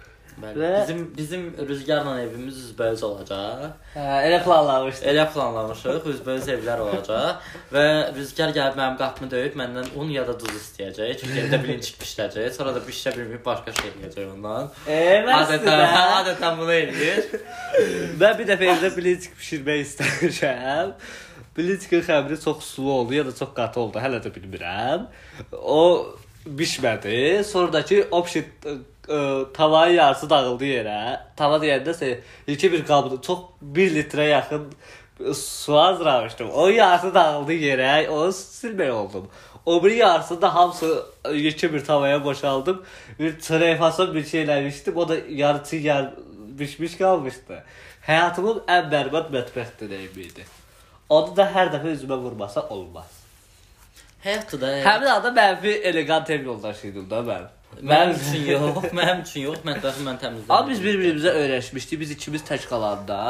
Bəli. 0.40 0.56
Və- 0.60 0.80
Bizim 0.82 1.00
bizim 1.16 1.42
rüzgarla 1.68 2.20
evimiz 2.22 2.56
üzbəüz 2.70 3.02
olacaq. 3.04 3.64
Hə, 3.94 4.04
elə 4.28 4.38
planlamışdım. 4.44 5.08
Elə 5.12 5.24
planlamışıq, 5.32 6.06
üzbəüz 6.14 6.46
evlər 6.54 6.82
olacaq 6.84 7.48
və 7.74 7.84
rüzgar 8.16 8.52
gəlib 8.56 8.78
mənim 8.80 8.96
qapımı 9.00 9.30
döyüb 9.34 9.56
məndən 9.60 9.90
un 10.00 10.12
ya 10.14 10.22
da 10.28 10.36
duz 10.40 10.54
istəyəcək. 10.60 11.16
Çünki 11.20 11.40
evdə 11.44 11.58
birinci 11.64 11.96
bişirəcək. 12.00 12.50
Sonra 12.56 12.74
da 12.76 12.82
bişirə 12.86 13.16
bilməyib 13.18 13.44
başqa 13.44 13.74
şey 13.80 13.90
eləyəcək 13.90 14.30
ondan. 14.36 14.70
Adətən, 15.40 15.96
adətən 16.20 16.58
bunu 16.62 16.72
eləyir. 16.78 17.26
Mən 18.22 18.38
bir 18.38 18.48
dəfə 18.54 18.70
evdə 18.76 18.92
bilinçik 18.96 19.36
bişirmək 19.40 19.84
istəmişəm. 19.88 20.94
Bilinçikin 21.56 22.02
xəmiri 22.06 22.36
çox 22.44 22.64
sulu 22.64 22.92
oldu 22.92 23.14
ya 23.18 23.26
da 23.26 23.32
çox 23.34 23.50
qatı 23.56 23.80
oldu, 23.80 23.98
hələ 23.98 24.20
də 24.24 24.30
bilmirəm. 24.32 25.08
O 25.52 25.80
bişmədi. 26.46 27.42
Sonradakı 27.44 28.04
option 28.10 28.44
tavanın 29.54 29.92
yarısı 29.92 30.30
dağıldı 30.30 30.64
yerə. 30.64 30.98
Tava 31.36 31.58
deyəndə 31.62 31.94
sə 31.96 32.10
ilki 32.46 32.72
bir 32.72 32.84
qabda 32.86 33.20
çox 33.22 33.38
1 33.60 33.94
litrə 33.96 34.28
yaxın 34.28 34.72
su 35.34 35.76
hazırlamışdım. 35.76 36.50
O 36.50 36.68
yarısı 36.68 37.14
dağıldı 37.14 37.52
yerə. 37.52 38.08
Onu 38.08 38.30
silmək 38.32 38.90
oldum. 38.90 39.28
O 39.66 39.84
bir 39.84 39.90
yarısı 39.90 40.42
da 40.42 40.54
hamısı 40.54 41.06
yekə 41.24 41.72
bir 41.72 41.84
tavaya 41.84 42.24
boşaldım. 42.24 42.84
Bir 43.18 43.76
fason 43.78 44.14
bir 44.14 44.24
şey 44.24 44.44
eləmişdim. 44.44 44.94
O 44.94 45.08
da 45.08 45.16
yarısı 45.28 45.76
yar 45.76 46.10
bişmiş 46.58 46.96
qalmışdı. 46.98 47.62
Həyatımın 48.06 48.64
ən 48.66 48.90
bərbad 48.92 49.30
mətbəx 49.34 49.76
deneyimi 49.80 50.22
idi. 50.22 50.44
Onu 51.08 51.36
da 51.36 51.50
hər 51.54 51.72
dəfə 51.74 51.92
üzümə 51.96 52.16
vurmasa 52.16 52.62
olmaz. 52.68 53.10
Həyatda 54.24 54.60
da 54.60 54.70
Həmin 54.84 55.10
anda 55.10 55.30
mənfi 55.36 55.72
elegant 55.90 56.30
ev 56.30 56.44
yoldaşıydım 56.44 57.10
da 57.10 57.20
mən. 57.28 57.48
Mənim 57.82 58.14
üçün 58.16 58.46
yox, 58.46 58.84
mənim 58.98 59.22
üçün 59.24 59.44
yox, 59.46 59.62
mətbəxi 59.66 60.04
mən 60.06 60.18
təmizlədim. 60.20 60.52
Amma 60.52 60.70
biz 60.70 60.82
bir-birimizə 60.84 61.32
öyrəşmişdik. 61.40 62.00
Biz 62.00 62.14
ikimiz 62.16 62.44
tək 62.48 62.66
qalanda, 62.70 63.20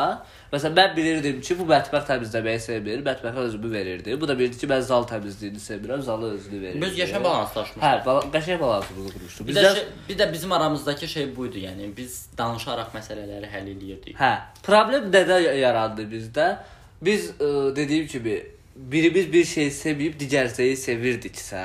məsələn 0.53 0.76
mən 0.79 0.94
bilirdim 0.96 1.40
ki, 1.44 1.57
bu 1.59 1.66
mətbəx 1.70 2.07
təmizləməyi 2.09 2.62
sevmir, 2.64 3.03
mətbəxə 3.07 3.44
özümü 3.46 3.72
verirdi. 3.72 4.16
Bu 4.20 4.29
da 4.29 4.37
bilirdi 4.38 4.61
ki, 4.62 4.68
mən 4.70 4.85
zal 4.88 5.07
təmizliyini 5.11 5.62
sevirəm, 5.62 6.03
zalı 6.07 6.33
özünü 6.35 6.62
verirdi. 6.62 6.85
Biz 6.87 6.98
yaşam 6.98 7.24
balanslaşmışıq. 7.24 7.85
Hə, 7.85 8.05
bala 8.07 8.29
qəşəng 8.37 8.61
balansımızı 8.61 9.16
qurmuşduq. 9.16 9.48
Bir 9.48 9.59
də 9.59 9.74
şey, 9.74 9.88
bir 10.09 10.18
də 10.18 10.33
bizim 10.33 10.53
aramızdakı 10.53 11.09
şey 11.09 11.35
buydu, 11.37 11.64
yəni 11.66 11.90
biz 11.96 12.22
danışaraq 12.38 12.94
məsələləri 12.96 13.50
həll 13.55 13.74
eləyirdik. 13.74 14.16
Hə, 14.20 14.33
problem 14.66 15.12
nədən 15.12 15.53
yarandı 15.61 16.09
bizdə? 16.11 16.55
Biz 17.03 17.31
ə, 17.37 17.76
dediyim 17.76 18.07
kimi 18.07 18.40
birimiz 18.76 19.33
bir 19.33 19.44
şey 19.44 19.68
sevməyib 19.74 20.16
digərsəyi 20.20 20.76
sevirdiksə, 20.79 21.64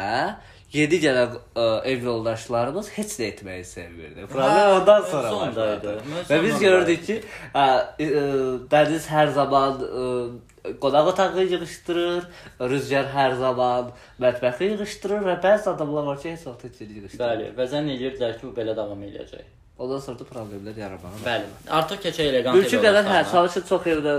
yeni 0.76 1.00
gələn 1.04 1.38
ə, 1.56 1.66
ev 1.92 2.04
yoldaşlarımız 2.10 2.90
heç 2.98 3.16
nə 3.20 3.30
etməyi 3.34 3.64
sevmirdi. 3.68 4.26
Problem 4.32 4.80
ondan 4.80 5.02
sonra 5.12 5.30
sondaydı. 5.30 5.96
başladı. 5.96 6.26
Və 6.30 6.42
biz 6.44 6.60
gördük 6.60 7.06
ki, 7.08 7.18
ə, 7.54 7.66
ə, 8.08 8.12
Dəniz 8.72 9.10
hər 9.12 9.34
zaman 9.38 9.84
ə, 9.88 10.06
qonaq 10.82 11.12
otağı 11.14 11.46
yığışdırır, 11.56 12.26
Rüzgar 12.72 13.12
hər 13.14 13.38
zaman 13.42 13.92
mətbəxi 14.22 14.72
yığışdırır 14.74 15.28
və 15.30 15.38
bəzi 15.44 15.70
adamlar 15.74 16.10
var 16.12 16.22
ki, 16.22 16.34
heç 16.36 16.48
vaxt 16.50 16.66
heç 16.70 16.82
yığışdırmır. 16.86 17.22
Bəli, 17.26 17.52
və 17.60 17.70
zənn 17.74 17.94
edirdilər 17.98 18.40
ki, 18.40 18.48
bu 18.50 18.56
belə 18.58 18.76
davam 18.78 19.06
eləyəcək. 19.10 19.54
Ondan 19.76 20.00
sonra 20.00 20.20
da 20.20 20.24
problemlər 20.30 20.78
yaranmağa 20.80 21.18
Bəli. 21.26 21.48
Artıq 21.78 22.00
keçək 22.06 22.30
elegant 22.30 22.56
Mümkün 22.56 22.80
qədər 22.86 23.10
hə, 23.12 23.18
çalışır 23.32 23.66
çox 23.68 23.88
evdə 23.92 24.14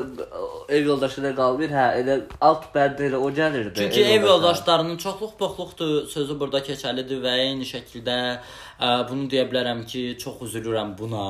ev 0.77 0.85
yoldaşı 0.91 1.23
ilə 1.23 1.31
qalmır. 1.39 1.73
Hə, 1.73 1.87
elə 2.03 2.17
alt 2.45 2.67
bənd 2.75 3.01
elə 3.07 3.17
o 3.17 3.31
gəlirdi. 3.39 3.73
Çünki 3.79 4.05
ev 4.19 4.27
yoldaşlarının 4.29 5.01
çoxluq 5.01 5.33
poxluqdur 5.41 5.95
sözü 6.13 6.37
burada 6.43 6.61
keçərlidir 6.67 7.23
və 7.25 7.33
eyni 7.47 7.65
şəkildə 7.73 8.19
ə, 8.37 8.93
bunu 9.09 9.31
deyə 9.33 9.47
bilərəm 9.49 9.87
ki, 9.89 10.05
çox 10.21 10.45
üzülürəm 10.51 10.93
buna. 10.99 11.25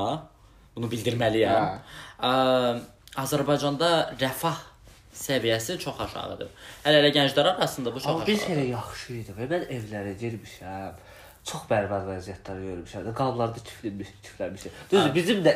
Bunu 0.75 0.91
bildirməliyəm. 0.91 1.79
Ə, 2.19 2.33
Azərbaycanda 3.23 3.93
rəfah 4.19 4.59
səviyyəsi 5.17 5.79
çox 5.81 6.03
aşağıdır. 6.03 6.51
Hələ 6.83 6.99
elə 6.99 7.15
gənclər 7.15 7.53
arasında 7.55 7.95
bu 7.95 8.03
çox 8.03 8.11
Amma 8.11 8.27
biz 8.27 8.43
aşağıdır. 8.43 8.59
elə 8.59 8.67
yaxşı 8.75 9.13
idi 9.23 9.37
və 9.39 9.47
mən 9.55 9.63
evlərə 9.79 10.17
girmişəm. 10.19 10.99
Çox 11.47 11.63
bərbad 11.69 12.07
vəziyyətlər 12.09 12.57
görmüşəm. 12.67 13.11
Qablarda 13.15 13.59
çiftlənmiş, 13.63 14.07
çiftlənmişik. 14.25 14.79
Düzdür, 14.91 15.13
bizim 15.15 15.43
də 15.45 15.53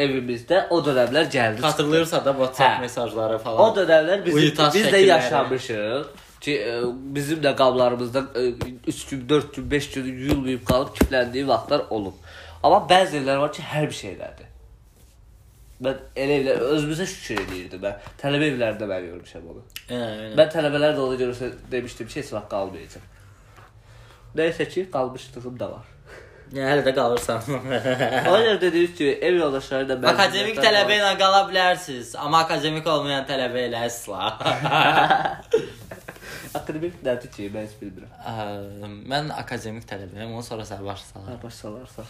evimizdə 0.00 0.62
o 0.72 0.78
dönəmlər 0.84 1.28
gəldi. 1.32 1.60
Xatırlayırsa 1.64 2.22
da 2.24 2.32
WhatsApp 2.32 2.78
Hə. 2.78 2.80
mesajları 2.80 3.36
O 3.36 3.38
falan. 3.44 3.74
dönəmlər 3.76 4.24
bizim 4.24 4.38
Uyutas 4.40 4.74
biz 4.74 4.86
də 4.86 5.00
yaşamışıq. 5.06 6.06
Ki 6.40 6.54
e, 6.60 6.74
bizim 7.14 7.40
də 7.42 7.54
qablarımızda 7.56 8.22
3 8.86 9.06
gün, 9.06 9.28
4 9.28 9.54
gün, 9.56 9.70
5 9.70 9.90
gün 9.90 10.04
yuyulmayıb 10.04 10.64
qalıb 10.64 10.88
kifləndiyi 10.96 11.46
vaxtlar 11.48 11.84
olub. 11.90 12.14
Amma 12.62 12.86
bəzi 12.90 13.20
evlər 13.20 13.40
var 13.40 13.52
ki, 13.52 13.62
hər 13.62 13.88
bir 13.90 13.96
şeylərdir. 13.96 14.52
Mən 15.84 15.98
elə 16.16 16.38
evlər 16.40 16.62
özümüzə 16.76 17.06
şükür 17.06 17.42
edirdim 17.42 17.82
mən. 17.84 17.98
Tələbə 18.22 18.48
evlərində 18.52 18.88
mən 18.88 19.08
görmüşəm 19.10 19.50
onu. 19.52 19.64
Eyni. 19.88 20.30
Mən 20.38 20.52
tələbələr 20.54 20.96
də 20.96 21.04
onu 21.04 21.18
görürsə 21.20 21.50
demişdim 21.72 22.08
ki, 22.08 22.20
heç 22.20 22.32
vaxt 22.32 22.48
qalmayacaq. 22.54 23.04
Nəysə 24.36 24.66
ki, 24.68 24.86
qalmışlığım 24.92 25.58
da 25.60 25.70
var. 25.72 25.92
Yəni 26.54 26.66
hələ 26.70 26.82
də 26.86 26.92
qalırsan. 26.94 27.40
Ona 28.30 28.42
görə 28.44 28.60
dediyiniz 28.62 28.92
kimi 28.98 29.10
ev 29.28 29.34
yoldaşları 29.40 29.88
da 29.88 29.96
bəzi 30.02 30.12
akademik 30.12 30.60
tələbə 30.62 30.98
ilə 31.00 31.08
qala 31.18 31.40
bilərsiniz, 31.48 32.12
amma 32.22 32.44
akademik 32.44 32.86
olmayan 32.92 33.24
tələbə 33.26 33.64
ilə 33.66 33.80
əsla. 33.88 34.20
Akademik 36.56 37.00
nədir 37.04 37.30
ki, 37.34 37.48
mən 37.52 37.66
heç 37.66 37.74
bilmirəm. 37.80 38.94
Mən 39.10 39.32
akademik 39.34 39.84
tələbəyəm, 39.90 40.30
ondan 40.32 40.46
sonra 40.46 40.64
sən 40.68 40.84
başa 40.86 41.04
Ha, 41.04 41.10
salar. 41.12 41.40
başsalarsa. 41.42 42.04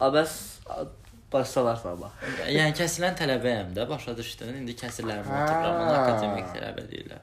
Amma 0.00 0.10
bəs 0.18 0.34
başsalarsa 1.32 1.92
amma. 1.94 2.10
Yəni 2.50 2.74
kəsilən 2.78 3.14
tələbəyəm 3.18 3.70
də, 3.78 3.86
başa 3.90 4.16
düşdün? 4.18 4.50
İndi 4.64 4.74
kəsirlərimi 4.82 5.30
otururam, 5.30 5.80
akademik 6.00 6.50
tələbə 6.56 6.84
deyirlər. 6.90 7.22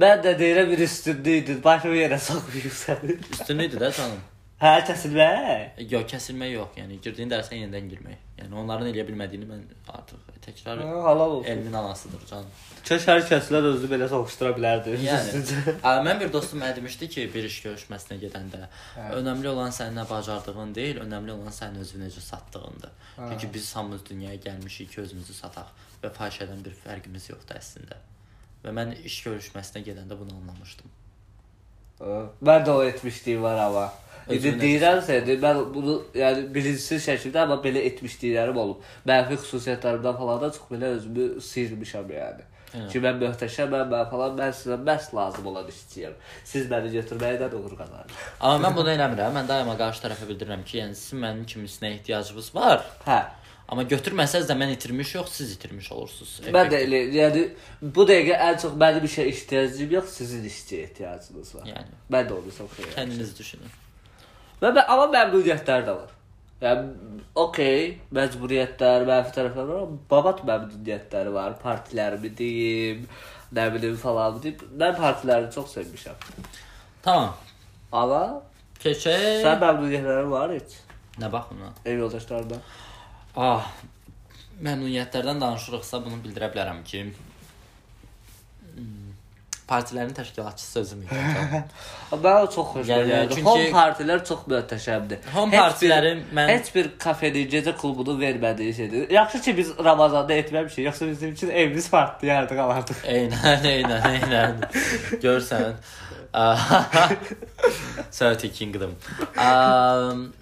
Mən 0.00 0.22
də 0.24 0.32
deyirəm 0.40 0.70
bir 0.72 0.84
üstündə 0.86 1.38
idi. 1.42 1.58
Başımı 1.64 1.96
yerə 2.00 2.18
soxmayıb 2.18 2.76
səni. 2.82 3.16
Üstünlüydü 3.32 3.80
də 3.82 3.90
canım. 3.96 4.20
Hə, 4.62 4.76
kəsilmək. 4.86 5.80
Yox, 5.90 6.04
kəsilmək 6.12 6.52
yox, 6.54 6.76
yəni 6.78 7.00
girdiyin 7.02 7.32
dərsə 7.32 7.56
yenidən 7.58 7.88
girmək. 7.90 8.20
Yəni 8.38 8.54
onların 8.62 8.86
eləyə 8.92 9.04
bilmədiyini 9.08 9.48
mən 9.48 9.64
artıq 9.90 10.20
təkrar 10.44 10.78
Ha, 10.82 11.02
halal 11.04 11.30
olsun. 11.36 11.50
elmin 11.50 11.72
anasıdır 11.72 12.22
canım. 12.30 12.52
Kaş 12.88 13.08
hər 13.10 13.24
kəslər 13.26 13.66
özünü 13.72 13.90
belə 13.90 14.08
soxuşdura 14.10 14.52
bilərdi. 14.56 14.94
Yəni, 15.02 15.42
ə, 15.82 15.92
mən 16.06 16.20
bir 16.20 16.32
dostum 16.32 16.60
demişdi 16.60 17.08
ki, 17.08 17.26
bir 17.34 17.50
iş 17.50 17.58
görüşməsinə 17.66 18.20
gedəndə, 18.22 18.62
önəmli 19.18 19.50
olan 19.50 19.74
sənin 19.74 19.98
nə 19.98 20.06
bacardığın 20.10 20.74
deyil, 20.78 21.02
önəmli 21.04 21.34
olan 21.36 21.54
sənin 21.58 21.82
özünü 21.82 22.06
necə 22.06 22.22
satdığındır. 22.30 22.94
Çünki 23.18 23.54
biz 23.54 23.76
hamımız 23.76 24.06
dünyaya 24.10 24.38
gəlmişik 24.46 24.94
ki, 24.94 25.00
özümüzü 25.00 25.34
sataq 25.34 25.74
və 26.02 26.14
fahişədən 26.18 26.64
bir 26.64 26.78
fərqimiz 26.86 27.30
yoxdur 27.34 27.58
əslində. 27.58 27.98
Və 28.62 28.74
mən 28.76 28.94
iş 29.02 29.18
görüşməsinə 29.26 29.82
gedəndə 29.88 30.18
bunu 30.18 30.36
anlamışdım. 30.40 30.92
Mən 32.02 32.64
də 32.66 32.70
o 32.70 32.84
etmişliyim 32.84 33.42
var 33.42 33.58
amma. 33.58 33.90
İndi 34.28 34.38
Özünü 34.38 34.62
deyirəm 34.62 35.00
sənə, 35.02 35.34
mən 35.42 35.60
bunu 35.74 35.96
yəni 36.14 36.46
bilinçsiz 36.54 37.02
şəkildə 37.08 37.42
amma 37.42 37.58
belə 37.64 37.82
etmişliklərim 37.90 38.58
olub. 38.64 38.84
Mənfi 39.08 39.38
xüsusiyyətlərimdən 39.42 40.16
falan 40.18 40.40
da 40.44 40.50
çox 40.54 40.70
belə 40.70 40.92
özümü 40.98 41.26
sıyırmışam 41.40 42.10
yəni. 42.14 42.46
Hə. 42.72 42.86
Ki 42.92 43.02
mən 43.04 43.18
möhtəşəməm, 43.20 43.90
mən 43.90 44.06
falan, 44.08 44.38
mən 44.38 44.54
sizə 44.56 44.78
məhz 44.86 45.10
lazım 45.16 45.50
olan 45.50 45.66
işçiyəm. 45.74 46.14
Siz 46.48 46.70
məni 46.70 46.94
götürməkdən 46.94 47.58
uğur 47.58 47.74
qazanırsınız. 47.82 48.22
Amma 48.40 48.68
mən 48.68 48.78
bunu 48.78 48.94
eləmirəm. 48.94 49.36
Mən 49.40 49.50
daima 49.50 49.76
qarşı 49.82 50.06
tərəfə 50.06 50.28
bildirirəm 50.30 50.62
ki, 50.64 50.78
yəni 50.78 50.96
sizin 50.96 51.20
mənim 51.26 51.44
kimisinə 51.52 51.90
ehtiyacınız 51.98 52.54
var. 52.54 52.86
Hə. 53.04 53.20
Amma 53.68 53.82
götürməsəz 53.88 54.44
də 54.50 54.56
mən 54.58 54.72
itirmiş 54.74 55.14
yox, 55.14 55.30
siz 55.38 55.52
itirmiş 55.54 55.92
olursunuz. 55.92 56.32
Mən 56.52 56.68
də 56.72 56.80
elə, 56.84 56.98
yəni 57.16 57.42
bu 57.94 58.04
dəqiqə 58.08 58.36
ən 58.48 58.58
çox 58.60 58.74
mənim 58.82 59.04
işə 59.08 59.24
ehtiyacım 59.30 59.90
yox, 59.96 60.10
sizin 60.18 60.44
işçiyə 60.48 60.82
ehtiyacınız 60.88 61.54
var. 61.54 61.68
Yəni 61.70 61.94
Mən 62.12 62.26
də 62.28 62.34
onu 62.36 62.52
çox 62.58 62.74
sevirəm. 62.76 62.96
kəndiniz 62.98 63.32
düşünün. 63.38 63.70
Və 64.62 64.72
mən, 64.76 64.84
amma 64.92 65.06
məmnuniyyətlər 65.14 65.86
də 65.88 65.94
var. 66.00 66.10
Yəni 66.62 67.22
okey, 67.34 67.86
məcburiyyətlər, 68.14 69.06
mənfi 69.08 69.32
tərəflər 69.38 69.70
var, 69.70 69.80
amma 69.86 69.98
babat 70.10 70.44
məmnuniyyətləri 70.50 71.32
var. 71.34 71.56
Partilərimi 71.64 72.30
deyim, 72.38 73.06
nə 73.56 73.64
bilim 73.74 73.96
falan 73.98 74.36
deyim. 74.44 74.60
Mən 74.78 74.94
partiləri 75.00 75.48
çox 75.54 75.74
sevmişəm. 75.78 76.28
Tamam. 77.02 77.32
Amma 77.92 78.22
Keçək. 78.84 79.42
sən 79.46 79.58
məmnuniyyətlərin 79.64 80.30
var 80.30 80.52
heç 80.54 80.76
Nə 81.20 81.28
bax 81.32 81.50
buna? 81.50 81.72
ev 81.84 81.98
yoldaşlarından. 82.04 82.60
Ah, 83.36 83.66
məmnuniyyətlərdən 84.62 85.40
danışırıqsa 85.40 86.02
bunu 86.04 86.18
bildirə 86.24 86.50
bilərəm 86.52 86.82
ki, 86.84 87.00
hmm, 88.74 89.14
partilərin 89.68 90.12
təşkilatçısı 90.14 90.80
özüm 90.80 91.02
idim. 91.06 91.16
Mən 92.12 92.46
çox 92.54 92.66
xoşuma 92.74 92.84
Yəni, 92.92 93.08
gəldi. 93.12 93.34
çünki- 93.34 93.44
Home 93.48 93.70
partilər 93.72 94.24
çox 94.28 94.42
möhtəşəmdir. 94.52 95.18
Home 95.34 95.56
partiləri 95.56 96.12
mən- 96.34 96.48
heç 96.52 96.74
bir 96.74 96.90
kafenin 96.98 97.48
gecə 97.48 97.72
klubunun 97.80 98.20
vermədiyi 98.20 98.74
şeydir. 98.76 99.10
Yaxşı 99.10 99.40
ki 99.40 99.56
biz 99.56 99.72
Ramazanda 99.84 100.34
etməmişik. 100.34 100.84
Yoxsa 100.84 101.08
bizim 101.08 101.32
üçün 101.32 101.50
evimiz 101.50 101.90
partlı 101.90 102.28
yerdə 102.28 102.56
qalardıq. 102.60 103.00
Eynən, 103.16 103.64
eynən, 103.72 104.02
eynən. 104.12 104.62
Görsən. 105.26 105.72
Söhbəti 108.12 108.52
Kingdom. 108.52 108.94
Um, 109.36 110.32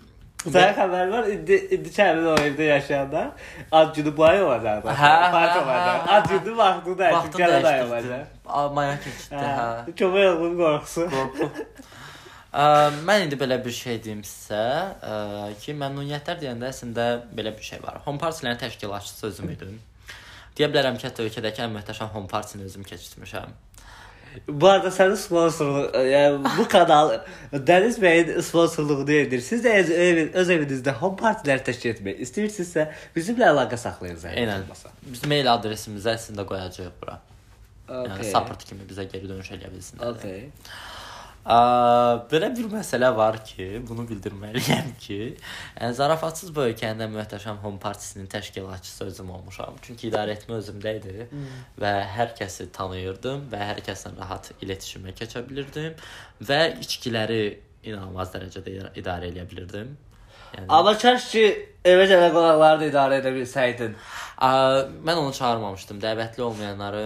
Sənin 0.41 0.75
xəbərin 0.79 1.11
var? 1.13 1.27
İndi 1.35 1.57
indi 1.77 1.91
kəmin 1.93 2.27
o 2.33 2.35
evdə 2.41 2.69
yaşayanlar 2.71 3.27
ad 3.73 3.91
günü 3.97 4.13
bu 4.17 4.25
ay 4.25 4.43
olacaq. 4.43 4.87
Hə, 4.89 5.11
Park 5.35 5.51
hə, 5.57 5.63
olacaq. 5.63 6.09
Ad 6.17 6.29
günü 6.33 6.57
vaxtı 6.57 6.99
da 6.99 7.11
dəyişdirdim. 7.13 7.87
olacaq. 7.87 8.25
A, 8.47 8.69
Maya 8.69 8.95
keçdi, 9.05 9.35
hə. 9.37 9.95
Kömək 10.01 10.29
oğlum 10.33 10.57
qorxusu. 10.63 11.05
Qorxu. 11.13 11.51
Mən 13.07 13.27
indi 13.27 13.37
belə 13.39 13.61
bir 13.65 13.71
şey 13.71 14.01
deyim 14.05 14.23
sizə, 14.27 14.63
ə, 15.07 15.19
ki, 15.63 15.77
məmnuniyyətlər 15.79 16.41
deyəndə 16.41 16.73
əslində 16.73 17.05
belə 17.37 17.53
bir 17.55 17.63
şey 17.63 17.83
var. 17.85 18.01
Home 18.07 18.19
partilərin 18.19 18.59
təşkilatçısı 18.65 19.27
özüm 19.29 19.53
idim. 19.55 19.77
Deyə 20.59 20.67
bilərəm 20.73 20.97
ki, 20.99 21.07
hətta 21.07 21.23
ölkədəki 21.29 21.63
ən 21.63 21.77
möhtəşəm 21.77 22.11
home 22.17 22.27
partisini 22.33 22.65
özüm 22.67 22.83
keçirtmişəm. 22.89 23.53
Bu 24.49 24.69
arada 24.69 24.91
sənin 24.95 25.17
sponsorluğu, 25.19 25.89
yəni 26.07 26.53
bu 26.59 26.67
kanal 26.71 27.17
Dəniz 27.53 27.97
bəyin 28.03 28.37
sponsorluğunu 28.47 29.13
edir. 29.13 29.41
Siz 29.43 29.65
də 29.65 29.73
öz, 29.81 29.91
öz 30.43 30.53
evinizdə 30.55 30.95
home 31.01 31.19
partilər 31.19 31.65
təşkil 31.67 31.97
etmək 31.97 32.21
istəyirsinizsə, 32.27 32.85
bizimlə 33.17 33.49
əlaqə 33.51 33.79
saxlayın 33.81 34.21
zəhmət 34.23 34.45
Eynən. 34.45 34.63
olmasa. 34.65 34.93
Biz 35.03 35.25
mail 35.33 35.51
adresimizi 35.51 36.13
əslində 36.15 36.47
qoyacağıq 36.47 36.95
bura. 37.03 37.19
Yəni 37.91 38.13
Okay. 38.21 38.31
support 38.31 38.63
kimi 38.65 38.85
bizə 38.87 39.03
geri 39.11 39.27
dönüş 39.29 39.49
eləyə 39.57 39.71
bilsinlər. 39.75 40.13
Okay. 40.15 40.45
Ə, 41.41 41.57
belə 42.29 42.51
bir 42.53 42.67
məsələ 42.69 43.09
var 43.17 43.39
ki, 43.45 43.81
bunu 43.89 44.05
bildirməliyəm 44.11 44.91
ki, 45.05 45.19
ə, 45.81 45.89
zarafatsız 45.97 46.53
bu 46.57 46.67
ölkənin 46.67 47.07
ən 47.07 47.15
möhtəşəm 47.15 47.63
home 47.63 47.81
partisinin 47.81 48.29
təşkilatçısı 48.31 49.07
özüm 49.09 49.31
olmuşam. 49.37 49.79
Çünki 49.87 50.11
idarə 50.11 50.37
etmə 50.37 50.59
özümdə 50.61 50.93
idi 51.01 51.29
və 51.81 51.95
hər 52.17 52.37
kəsi 52.37 52.69
tanıyırdım 52.77 53.49
və 53.55 53.63
hər 53.73 53.81
kəslə 53.89 54.13
rahat 54.19 54.53
iletişimə 54.61 55.17
keçə 55.17 55.43
bilirdim 55.49 55.97
və 56.45 56.61
içkiləri 56.85 57.43
inanılmaz 57.89 58.35
dərəcədə 58.37 58.77
ida- 58.77 58.95
idarə 59.01 59.33
edə 59.33 59.49
bilirdim. 59.49 59.97
Yəni 60.51 60.67
Amma 60.69 60.93
kaş 60.99 61.31
ki 61.31 61.43
evə 61.87 62.05
gələn 62.11 62.33
qonaqları 62.35 62.81
da 62.83 62.87
idarə 62.91 63.19
edə 63.23 63.31
bilsəydin. 63.37 63.93
Ə, 64.41 64.51
mən 65.07 65.21
onu 65.21 65.33
çağırmamışdım. 65.37 66.01
Dəvətli 66.03 66.45
olmayanları 66.47 67.05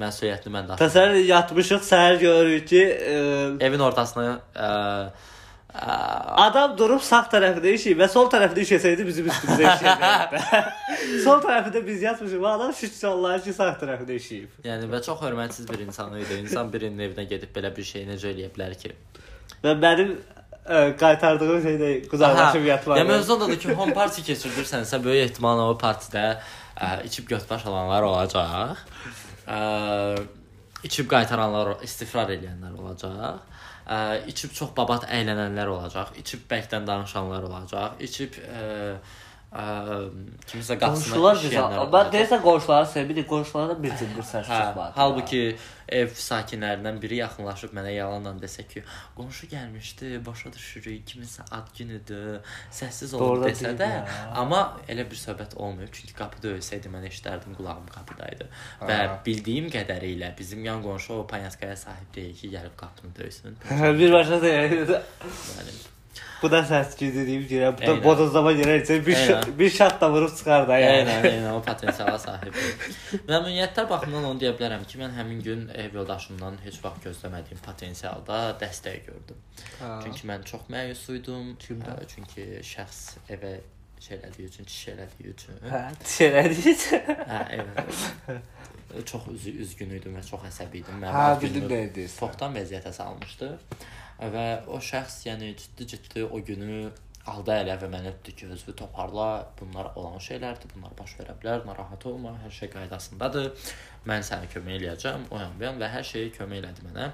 məsuliyyətini 0.00 0.54
mən 0.54 0.68
daşıdım. 0.68 0.82
Təsəvvür 0.82 1.28
yatmışıq, 1.30 1.86
səhər 1.86 2.18
görürük 2.20 2.66
ki, 2.68 2.82
e, 2.82 3.14
Evin 3.66 3.84
ortasına 3.86 4.26
ə, 4.26 4.68
ə, 5.74 5.96
adam 6.44 6.76
durub 6.78 7.02
sağ 7.02 7.24
tərəfində 7.32 7.72
işəyir 7.78 7.98
və 7.98 8.08
sol 8.10 8.28
tərəfində 8.32 8.62
işəsəydi 8.66 9.06
bizim 9.08 9.30
üstümüzə 9.32 9.72
işəyirdi. 9.72 10.62
sol 11.26 11.40
tərəfində 11.42 11.84
biz 11.86 12.04
yatmışıq, 12.04 12.40
bu 12.42 12.48
adam 12.52 12.74
şükür 12.80 13.08
Allah'a 13.10 13.40
ki 13.46 13.56
sağ 13.56 13.72
tərəfində 13.80 14.20
işəyib. 14.20 14.60
Yəni 14.68 14.90
və 14.92 15.02
çox 15.06 15.24
hörmətsiz 15.24 15.68
bir 15.70 15.86
insan 15.86 16.14
idi. 16.20 16.38
İnsan 16.44 16.72
birinin 16.72 17.08
evinə 17.08 17.26
gedib 17.30 17.54
belə 17.56 17.74
bir 17.76 17.90
şey 17.90 18.06
necə 18.12 18.30
eləyə 18.34 18.52
bilər 18.54 18.76
ki? 18.78 18.94
Və 19.64 19.74
mənim 19.80 20.14
e, 20.68 20.96
qaytardığım 21.00 21.62
şey 21.62 21.78
də 21.80 21.92
qucaqlaşıb 22.10 22.66
yatmaq. 22.70 22.98
Ya 22.98 23.04
mövzu 23.04 23.34
ondadır 23.34 23.58
ki, 23.58 23.74
home 23.74 23.94
party 23.94 24.22
keçirdirsənsə 24.30 25.02
böyük 25.04 25.30
ehtimalla 25.30 25.70
o 25.72 25.78
partidə 25.78 26.36
ə, 26.76 27.04
içib 27.06 27.28
götbaş 27.30 27.66
alanlar 27.70 28.06
olacaq. 28.08 28.84
Ə, 29.46 29.58
içib 30.84 31.08
qaytaranlar, 31.10 31.76
istifrar 31.86 32.32
edənlər 32.34 32.78
olacaq. 32.80 33.42
Ə, 33.84 33.98
içib 34.32 34.54
çox 34.56 34.72
babat 34.76 35.08
əylənənlər 35.12 35.70
olacaq. 35.74 36.14
İçib 36.20 36.46
bəkdən 36.50 36.86
danışanlar 36.88 37.46
olacaq. 37.50 38.00
İçib 38.04 38.38
ə, 38.40 38.96
ə, 39.54 39.64
kimisə 40.50 40.76
qapısına 40.80 41.14
Qonşular 41.14 41.36
olacaq. 41.38 42.12
deyəsən 42.14 42.42
qonşuları 42.42 42.86
sevmirik, 42.86 43.28
qonşulardan 43.30 43.82
bir 43.82 43.96
cındır 44.00 44.22
səs 44.26 44.48
Hə, 44.50 44.58
çıxmadı. 44.60 44.92
halbuki 44.96 45.42
ev 45.88 46.08
sakinlərindən 46.16 46.96
biri 47.02 47.16
yaxınlaşıb 47.20 47.74
mənə 47.76 47.92
yalanla 47.94 48.32
desə 48.42 48.64
ki, 48.68 48.82
qonşu 49.16 49.46
gəlmişdi, 49.52 50.10
başa 50.26 50.52
düşürük, 50.52 51.04
kiminsə 51.10 51.44
ad 51.54 51.68
günüdür, 51.78 52.40
səssiz 52.72 53.14
olub 53.14 53.24
Doğrudan 53.36 53.50
desə 53.52 53.72
də, 53.78 53.90
ya. 53.92 54.04
amma 54.34 54.62
elə 54.88 55.04
bir 55.10 55.20
söhbət 55.22 55.54
olmayıb, 55.56 55.92
çünki 55.92 56.14
qapı 56.18 56.40
döyülsəydi 56.48 56.90
mən 56.96 57.04
eşidərdim, 57.12 57.54
qulağım 57.60 57.86
qapıdaydı. 57.94 58.48
Və 58.80 58.98
Ha. 59.06 59.20
bildiyim 59.26 59.68
qədərilə 59.70 60.32
bizim 60.38 60.64
yan 60.64 60.82
qonşu 60.82 61.20
o 61.20 61.26
panyaskaya 61.26 61.76
sahib 61.76 62.14
deyil 62.16 62.34
ki, 62.36 62.50
gəlib 62.56 62.76
qapını 62.76 63.14
döysün. 63.18 63.56
bir 64.00 64.12
başa 64.12 64.42
deyil. 64.42 64.88
Yəni 64.88 65.93
Bu 66.42 66.50
da 66.52 66.60
səs 66.68 66.92
güdüyüm 67.00 67.44
girə, 67.50 67.70
bu 67.78 67.86
da 67.86 67.94
bodozlama 68.04 68.52
girərsə 68.58 68.98
bir 69.06 69.16
Eynən. 69.16 69.30
şa- 69.44 69.58
bir 69.58 69.70
şat 69.70 70.00
da 70.00 70.10
vurub 70.12 70.32
çıxar 70.36 70.66
da 70.68 70.78
yəni. 70.78 71.02
Eynən, 71.04 71.28
eynən 71.30 71.52
o 71.58 71.62
potensiala 71.64 72.18
sahibdir. 72.18 72.88
Məmnuniyyətlər 73.28 73.88
baxımından 73.90 74.28
onu 74.30 74.42
deyə 74.44 74.52
bilərəm 74.58 74.84
ki, 74.90 74.98
mən 75.02 75.14
həmin 75.18 75.40
gün 75.46 75.68
ev 75.74 75.94
yoldaşımdan 76.00 76.58
heç 76.64 76.80
vaxt 76.84 77.06
gözləmədiyim 77.08 77.62
potensialda 77.64 78.40
dəstək 78.60 79.06
gördüm. 79.08 79.40
Ha. 79.80 79.94
Çünki 80.04 80.28
mən 80.30 80.44
çox 80.50 80.68
məyus 80.70 81.06
idim. 81.16 81.54
Kimdən? 81.64 82.02
Ə, 82.04 82.10
Çünki 82.14 82.46
şəxs 82.74 83.00
evə 83.38 83.54
şey 84.04 84.18
elədiyi 84.18 84.48
üçün, 84.52 84.64
çiş 84.68 84.88
elədiyi 84.94 85.32
üçün. 85.32 85.60
Hə, 85.70 85.82
şeylədik. 86.16 86.88
Hə, 87.30 87.42
evet. 87.56 88.04
çox 89.06 89.28
üz 89.34 89.46
üzgün 89.66 89.96
idim 89.98 90.16
və 90.18 90.22
çox 90.26 90.46
əsəbi 90.50 90.82
idim. 90.82 91.00
Mənim 91.02 91.16
Hə, 91.16 91.40
bildim 91.42 91.66
nə 91.70 91.80
edirsən. 91.88 92.18
Çoxdan 92.20 92.54
vəziyyətə 92.58 92.92
salmışdı. 92.94 93.50
Və 94.34 94.46
o 94.70 94.78
şəxs, 94.78 95.24
yəni 95.28 95.54
ciddi-ciddi 95.58 96.24
o 96.24 96.38
günü 96.44 96.84
aldı 97.30 97.54
ələ 97.54 97.74
və 97.80 97.88
məni 97.88 98.10
dedi 98.12 98.34
ki, 98.36 98.46
özünü 98.52 98.74
toparla, 98.76 99.28
bunlar 99.60 99.86
olan 99.96 100.20
şeylərdir, 100.20 100.68
bunlar 100.74 100.92
baş 100.98 101.14
verə 101.20 101.34
bilər, 101.40 101.62
narahat 101.66 102.04
olma, 102.06 102.34
hər 102.42 102.52
şey 102.52 102.68
qaydasındadır. 102.74 103.46
Mən 104.04 104.24
sənə 104.28 104.50
kömək 104.52 104.76
eləyəcəm, 104.78 105.24
o 105.32 105.38
yan 105.40 105.54
bu 105.56 105.64
yan 105.64 105.78
və 105.80 105.88
hər 105.88 106.04
şeyi 106.04 106.32
kömək 106.36 106.60
elədi 106.60 106.84
mənə. 106.84 107.06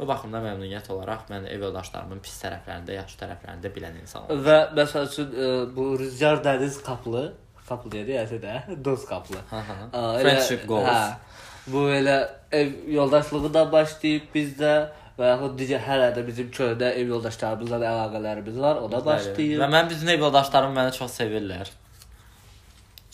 O 0.00 0.06
baxımdan 0.08 0.46
məmnuniyyət 0.46 0.88
olaraq 0.94 1.28
mən 1.28 1.50
ev 1.52 1.66
yoldaşlarımın 1.68 2.22
pis 2.24 2.38
tərəflərində, 2.46 2.96
yaxşı 2.96 3.20
tərəflərində 3.20 3.74
bilən 3.74 4.00
insan 4.00 4.24
oldum. 4.24 4.40
Və 4.48 4.56
məsəl 4.80 5.10
üçün 5.10 5.36
e, 5.36 5.50
bu 5.76 5.90
Rüzgar 6.00 6.40
Dəniz 6.48 6.80
qaplı, 6.86 7.26
qaplı 7.68 7.92
deyə 7.92 8.06
deyəsə 8.08 8.40
də, 8.40 8.56
dost 8.88 9.04
qaplı. 9.10 9.44
Friendship 9.52 10.64
goals. 10.70 10.88
Hə, 10.88 11.27
bu 11.72 11.88
elə 11.92 12.18
ev 12.52 12.72
yoldaşlığından 12.94 13.72
başlayıb 13.72 14.28
bizdə 14.34 14.72
və 15.18 15.32
yaxud 15.32 15.56
digər 15.58 15.82
hələ 15.82 16.12
də 16.16 16.22
bizim 16.26 16.50
köhnə 16.54 16.92
ev 17.00 17.10
yoldaşlarımızla 17.14 17.80
da 17.82 17.88
əlaqələrimiz 17.94 18.60
var, 18.62 18.80
o 18.82 18.90
da 18.92 19.00
başlayıb. 19.04 19.58
Və 19.62 19.68
mən 19.74 19.90
bütün 19.90 20.12
ev 20.14 20.26
yoldaşlarım 20.28 20.76
məni 20.78 20.94
çox 20.98 21.16
sevirlər. 21.20 21.72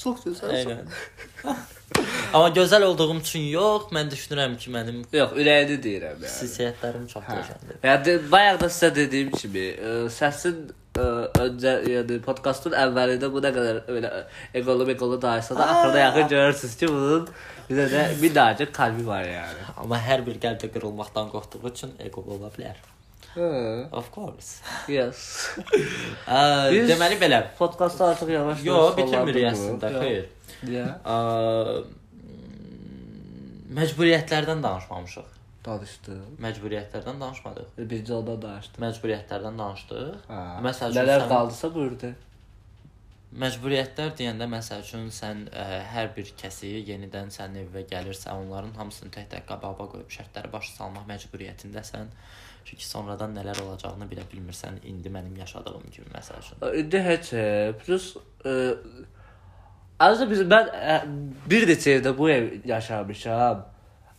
Çox 0.05 0.27
gözəl. 0.27 0.53
Eynən. 0.59 0.93
Amma 2.35 2.49
gözəl 2.57 2.83
olduğum 2.83 3.21
üçün 3.21 3.45
yox, 3.53 3.90
mən 3.95 4.09
düşünürəm 4.11 4.57
ki, 4.59 4.71
mənim 4.75 5.03
Yox, 5.14 5.35
ürəyini 5.38 5.77
deyirəm 5.85 6.17
yəni. 6.19 6.31
xüsusiyyətlərim 6.33 7.05
çox 7.12 7.29
gözəldir. 7.31 7.77
Yəni 7.87 8.17
bayaq 8.33 8.59
da 8.64 8.71
sizə 8.75 8.90
dediyim 8.97 9.31
kimi, 9.38 9.67
ə, 9.79 9.93
səsin 10.12 10.64
ə, 10.98 11.07
öncə 11.44 11.72
yəni 11.90 12.18
podkastın 12.24 12.74
əvvəlində 12.85 13.30
bu 13.33 13.42
nə 13.44 13.50
qədər 13.57 13.80
belə 13.88 14.11
eqolu 14.61 14.87
eqolu 14.94 15.18
danışsa 15.22 15.57
da 15.59 15.66
axırda 15.74 15.98
yaxın 16.04 16.28
görürsüz 16.35 16.76
ki, 16.80 16.88
bunun 16.94 17.28
bizə 17.70 17.87
də 17.92 18.02
minnacıq 18.22 18.72
qalbi 18.76 19.07
var 19.07 19.24
yəni. 19.28 19.64
Amma 19.76 19.98
hər 20.09 20.24
bir 20.26 20.38
qəlbdə 20.42 20.70
qırılmaqdan 20.74 21.30
qorxduğu 21.35 21.62
üçün 21.72 21.94
ego 21.98 22.24
ola 22.37 22.50
bilər. 22.57 22.78
Hə. 23.35 23.48
Of 23.90 24.12
course. 24.14 24.61
Yes. 24.88 25.24
Ə, 26.30 26.70
Biz- 26.70 26.88
deməli 26.92 27.18
belə. 27.18 27.42
Podkastı 27.59 28.04
artıq 28.12 28.30
yavaş 28.30 28.62
Yo, 28.62 28.78
bitirmirik 28.96 29.48
əslində, 29.50 29.90
xeyr. 29.98 30.28
Ya. 30.70 30.87
Ə, 31.02 31.83
məcburiyyətlərdən 33.74 34.62
danışmamışıq. 34.62 35.34
Danışdı. 35.64 36.14
Məcburiyyətlərdən 36.44 37.20
danışmadıq. 37.20 37.68
Birinci 37.79 38.12
ondan 38.14 38.42
danışdı. 38.42 38.81
Məcburiyyətlərdən 38.85 39.59
danışdıq. 39.62 40.14
Hə. 40.29 40.40
Məsəl 40.66 40.90
üçün 40.92 41.00
Nələr 41.00 41.22
sən- 41.24 41.31
qaldısa 41.33 41.70
buyurdu. 41.74 42.11
Məcburiyyətlər 43.42 44.12
deyəndə 44.18 44.46
məsəl 44.53 44.85
üçün 44.85 45.09
sən 45.11 45.40
ə, 45.50 45.64
hər 45.90 46.12
bir 46.14 46.29
kəsi 46.38 46.68
yenidən 46.87 47.33
sənin 47.35 47.64
evə 47.64 47.83
gəlirsə, 47.90 48.31
onların 48.31 48.77
hamısını 48.79 49.11
tək-tək 49.16 49.42
qabağa 49.48 49.72
qoyub 49.81 50.12
şərtləri 50.18 50.53
başa 50.53 50.70
salmaq 50.77 51.09
məcburiyyətindəsən. 51.09 52.12
Çünki 52.64 52.87
sonradan 52.87 53.35
nələr 53.37 53.59
olacağını 53.64 54.07
bilə 54.12 54.22
bilmirsən. 54.31 54.79
İndi 54.87 55.11
mənim 55.12 55.35
yaşadığım 55.40 55.83
kimi 55.92 56.12
məsəl 56.14 56.38
üçün. 56.44 56.62
İndi 56.85 57.03
heç 57.03 57.33
e, 57.33 57.74
plus 57.85 58.16
e, 58.46 58.53
Azda 60.00 60.31
biz 60.31 60.40
mən 60.50 60.70
e, 60.77 60.94
bir 61.50 61.66
neçə 61.68 61.98
evdə 61.98 62.14
bu 62.18 62.31
ev 62.31 62.48
yaşamışam. 62.68 63.66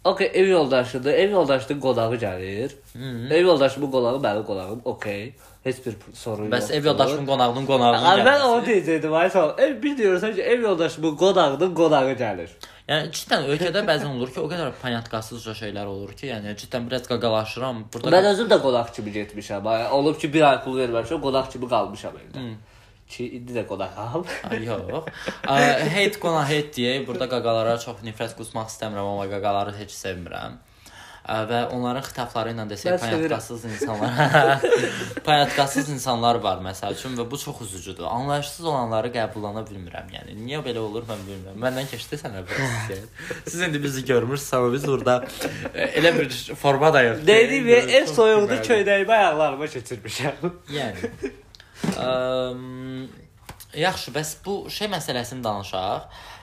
Okay, 0.05 0.31
ev 0.33 0.47
yoldaşıdır. 0.47 1.13
Ev 1.13 1.31
yoxdaşının 1.31 1.79
qonağı 1.79 2.15
gəlir. 2.15 2.71
Hı. 2.93 3.33
Ev 3.33 3.45
yoldaşımın 3.45 3.91
qonağı 3.91 4.19
mənim 4.25 4.45
qonağım. 4.45 4.81
Okay. 4.85 5.33
Heç 5.63 5.85
bir 5.85 5.95
sorun 6.13 6.43
yoxdur. 6.43 6.57
Bəs 6.57 6.73
ev 6.73 6.85
yoldaşımın 6.85 7.25
qonağının 7.25 7.65
qonağının 7.65 8.05
Ay, 8.05 8.21
mən 8.27 8.41
onu 8.41 8.61
deyəcəkdim. 8.67 9.15
Ay 9.17 9.29
sağ 9.29 9.45
ol. 9.47 9.53
Ev 9.57 9.81
bir 9.83 9.97
deyirsən 9.97 10.35
ki, 10.35 10.41
ev 10.41 10.61
yoldaşımın 10.61 11.15
qonağının 11.17 11.73
qonağı 11.75 12.13
gəlir. 12.21 12.53
Yəni 12.89 13.11
cidden 13.17 13.49
ölkədə 13.49 13.81
bəzən 13.89 14.13
olur 14.13 14.29
ki, 14.33 14.39
o 14.45 14.45
qədər 14.51 14.77
panyatkasızca 14.81 15.57
şeylər 15.57 15.89
olur 15.89 16.13
ki, 16.13 16.27
yəni 16.27 16.53
cidden 16.57 16.85
biraz 16.89 17.09
qaqalaşıram. 17.09 17.83
Burada 17.93 18.13
Mən 18.13 18.29
özüm 18.35 18.53
də 18.53 18.61
qonaq 18.61 18.93
kimi 18.93 19.17
getmişəm. 19.17 19.73
Olub 19.89 20.21
ki, 20.21 20.33
bir 20.33 20.45
ay 20.51 20.61
pul 20.67 20.77
verməmişəm, 20.83 21.21
qonaq 21.25 21.49
kimi 21.55 21.69
qalmışam 21.73 22.21
evdə. 22.21 22.45
Ki 22.45 22.74
indi 23.19 23.53
də 23.55 23.65
qonağam. 23.69 24.25
Ay, 24.49 24.65
yox. 24.65 25.09
Hate 25.45 26.19
qona 26.19 26.43
hate 26.49 26.71
deyə 26.75 27.01
burada 27.07 27.29
qaqalara 27.31 27.77
çox 27.81 28.01
nifrət 28.05 28.37
qusmaq 28.39 28.71
istəmirəm, 28.73 29.11
amma 29.15 29.27
qaqaları 29.31 29.75
heç 29.79 29.93
sevmirəm. 29.95 30.57
Və 31.25 31.59
onların 31.73 32.03
xitabları 32.05 32.51
ilə 32.53 32.67
desək 32.69 32.99
payatkasız 33.01 33.63
insanlar. 33.65 34.65
payatkasız 35.25 35.87
insanlar 35.89 36.37
var 36.43 36.59
məsəl 36.61 36.93
üçün 36.93 37.15
və 37.17 37.25
bu 37.31 37.39
çox 37.41 37.63
üzücüdür. 37.65 38.05
Anlayışsız 38.05 38.67
olanları 38.69 39.09
qəbullana 39.15 39.63
bilmirəm. 39.65 40.11
Yəni 40.13 40.35
niyə 40.43 40.59
belə 40.67 40.83
olur 40.85 41.07
mən 41.09 41.23
bilmirəm. 41.25 41.57
Məndən 41.63 41.89
keçdi 41.89 42.19
sənə 42.21 42.43
bu. 42.45 42.67
Siz 43.47 43.57
indi 43.57 43.81
bizi 43.83 44.05
görmürsüz, 44.05 44.53
amma 44.53 44.69
biz 44.73 44.85
burada 44.87 45.15
elə 45.73 46.13
bir 46.19 46.29
formadayıq. 46.61 47.25
Deydim 47.27 47.73
ya, 47.73 47.81
ev 48.01 48.05
soyuqda 48.13 48.61
köynəyimi 48.69 49.17
ayaqlarıma 49.17 49.71
keçirmişəm. 49.79 50.53
Yəni. 50.77 51.33
Əm, 51.93 53.07
yaxşı, 53.75 54.11
bəs 54.15 54.31
bu 54.45 54.55
şey 54.71 54.87
məsələsini 54.93 55.43
danışaq. 55.43 56.01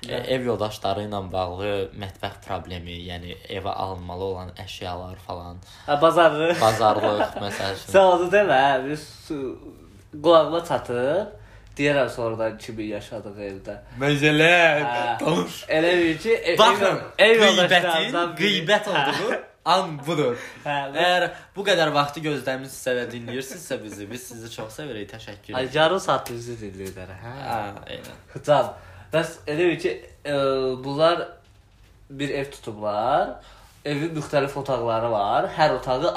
E, 0.08 0.16
ev 0.34 0.46
yoldaşları 0.50 1.04
ilə 1.06 1.20
bağlı 1.32 1.72
mətbəx 2.02 2.40
problemi, 2.46 2.96
yəni 3.10 3.36
evə 3.58 3.70
alınmalı 3.84 4.24
olan 4.24 4.50
əşyalar 4.64 5.16
falan, 5.26 5.60
Ha 5.86 6.00
bazarı. 6.02 6.54
bazarlıq 6.60 7.36
məsəl 7.44 7.76
üçün. 7.76 7.92
Sən 7.94 8.08
onu 8.16 8.26
demə, 8.32 8.62
biz 8.88 9.06
qulağıma 10.22 10.64
çatır. 10.64 11.28
Deyirəm 11.76 12.08
sonradan 12.12 12.58
kimi 12.58 12.84
yaşadıq 12.90 13.38
evdə. 13.48 13.74
Məsələ 14.00 14.50
Hə. 14.84 15.04
danış. 15.20 15.62
Elə 15.72 15.92
bir 16.02 16.18
ki, 16.18 16.34
e- 16.34 16.58
Baxın, 16.58 16.98
ev 17.18 17.40
yoldaşlarından 17.46 18.34
qeybət 18.36 18.88
olduğu 18.92 19.38
an 19.64 19.98
budur. 20.06 20.36
Hə, 20.66 20.76
Əgər 20.90 21.26
bu 21.56 21.64
qədər 21.66 21.92
vaxtı 21.94 22.22
gözləmisinizsə 22.24 22.94
və 22.98 23.04
dinləyirsinizsə 23.12 23.78
bizi, 23.82 24.06
biz 24.10 24.24
sizi 24.32 24.50
çox 24.54 24.74
sevirik. 24.80 25.10
Təşəkkür 25.12 25.54
edirik. 25.54 25.74
yarım 25.74 26.00
saat 26.02 26.30
bizi 26.30 26.56
dinləyirlər. 26.60 27.12
Hə. 27.22 27.34
Hə, 27.46 27.60
eynən. 27.96 28.22
Can. 28.46 28.72
Bəs 29.12 29.36
elə 29.46 29.70
bir 29.70 29.78
ki, 29.84 29.92
e, 30.24 30.36
bunlar 30.84 31.26
bir 32.10 32.30
ev 32.42 32.50
tutublar. 32.50 33.36
Evin 33.84 34.14
müxtəlif 34.16 34.54
otaqları 34.58 35.10
var. 35.10 35.50
Hər 35.56 35.74
otağı 35.78 36.12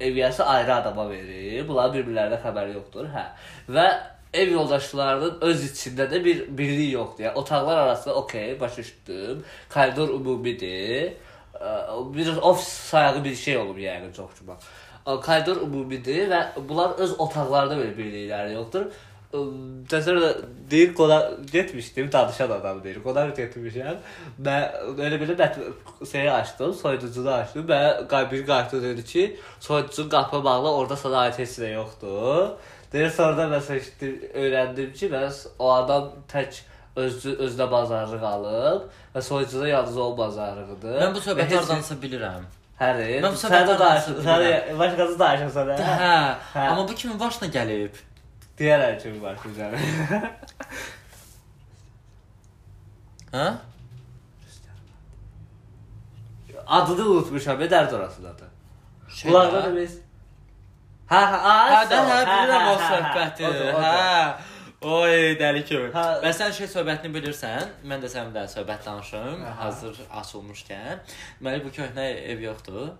eviyyəsi 0.00 0.42
ayrı 0.42 0.74
adama 0.74 1.08
verir. 1.10 1.66
Bunların 1.68 1.96
bir-birlərinə 1.98 2.40
xəbəri 2.44 2.74
yoxdur. 2.78 3.10
Hə. 3.12 3.26
Və 3.68 3.86
ev 4.32 4.52
yoldaşlarının 4.54 5.40
öz 5.42 5.64
içində 5.66 6.06
də 6.10 6.20
bir 6.24 6.44
birlik 6.58 6.92
yoxdur. 6.94 7.24
Yəni 7.24 7.34
otaqlar 7.42 7.76
arasında 7.86 8.14
okey, 8.14 8.60
başa 8.60 8.76
düşdüm. 8.82 9.44
Koridor 9.74 10.08
ümumidir. 10.08 11.12
Bir 11.60 12.36
ofis 12.36 12.68
sayağı 12.68 13.24
bir 13.24 13.34
şey 13.34 13.56
olub 13.56 13.78
yəni 13.78 14.12
çox 14.16 14.30
çox. 14.38 14.72
Koridor 15.04 15.62
ümumidir 15.66 16.28
və 16.30 16.40
bunlar 16.68 16.98
öz 16.98 17.14
otaqlarında 17.18 17.76
belə 17.80 17.96
birlikləri 17.96 18.52
yoxdur. 18.54 18.90
Təsəvvür 19.30 20.40
deyir 20.70 20.94
qonaq 20.98 21.52
getmişdim, 21.52 22.08
danışan 22.12 22.50
adam 22.50 22.80
deyir. 22.84 22.98
Qonaq 23.04 23.30
getmişəm. 23.36 24.00
Mən 24.46 24.96
elə 25.06 25.20
belə 25.22 25.48
şeyi 26.12 26.30
açdım, 26.32 26.74
soyuducunu 26.74 27.30
açdım 27.30 27.68
və 27.68 27.80
bir 28.32 28.46
qartı 28.46 28.82
dedi 28.82 29.04
ki, 29.04 29.36
soyuducunun 29.60 30.08
qapı 30.08 30.44
bağlı, 30.44 30.72
orada 30.72 30.96
sana 30.96 31.18
ait 31.18 31.38
heç 31.38 31.58
nə 31.62 31.72
yoxdur. 31.74 32.56
Deyir 32.92 33.10
sonra 33.14 33.46
məsəl 33.54 33.78
işte 33.78 34.10
öyrəndim 34.34 34.92
ki, 34.98 35.12
bəs 35.14 35.46
o 35.58 35.72
adam 35.72 36.10
tək 36.32 36.64
özü 37.04 37.34
özünə 37.46 37.66
bazarlıq 37.72 38.24
alıb 38.32 38.80
və 39.14 39.22
soyuducuda 39.22 39.68
yalnız 39.68 39.96
o 39.98 40.06
bazarlığıdır. 40.18 40.96
Mən 41.02 41.14
bu 41.14 41.22
söhbəti 41.26 41.54
hardansa 41.60 41.94
bilirəm. 42.04 42.44
Həri. 42.80 43.08
Mən 43.24 43.32
bu 43.34 43.40
söhbəti 43.40 43.66
sən 43.66 43.66
də 43.70 44.78
başqası 44.78 45.18
danışırsan 45.18 45.66
hə? 45.74 45.76
Hə, 46.02 46.14
Hə. 46.54 46.68
amma 46.68 46.82
bu 46.88 46.94
kimin 46.94 47.18
başına 47.20 47.48
gəlib? 47.56 47.94
Deyərəm 48.58 48.96
ki, 49.02 49.08
başlayacağam. 49.22 49.74
Hə? 53.34 53.46
Adını 56.66 57.04
unutmuşam, 57.10 57.60
dərd 57.60 57.94
orasındadır. 57.96 58.48
Qulağına 59.22 59.62
da 59.64 59.76
biz. 59.76 59.96
Hə, 61.10 61.18
hə, 61.18 61.38
Hə, 61.42 61.54
hə, 61.90 62.00
hə, 62.10 62.18
bilirəm 62.28 62.64
hə, 62.66 62.70
o 62.70 62.76
hə, 62.78 62.90
söhbəti. 62.92 63.46
odur, 63.48 63.64
odur. 63.72 63.82
Hə. 63.82 64.49
Oy, 64.80 65.34
dəli 65.36 65.60
kimi. 65.68 65.90
Hə. 65.92 66.04
Və 66.22 66.30
sən 66.32 66.54
şey 66.56 66.68
söhbətini 66.72 67.12
bilirsən. 67.12 67.66
Mən 67.84 68.00
də 68.00 68.08
səninlə 68.08 68.46
söhbət 68.48 68.86
danışım, 68.86 69.42
Aha. 69.44 69.66
hazır 69.66 69.98
açılmışkən. 70.22 71.02
Deməli 71.40 71.60
bu 71.66 71.72
köhnə 71.76 72.06
ev 72.32 72.40
yoxdur. 72.46 72.94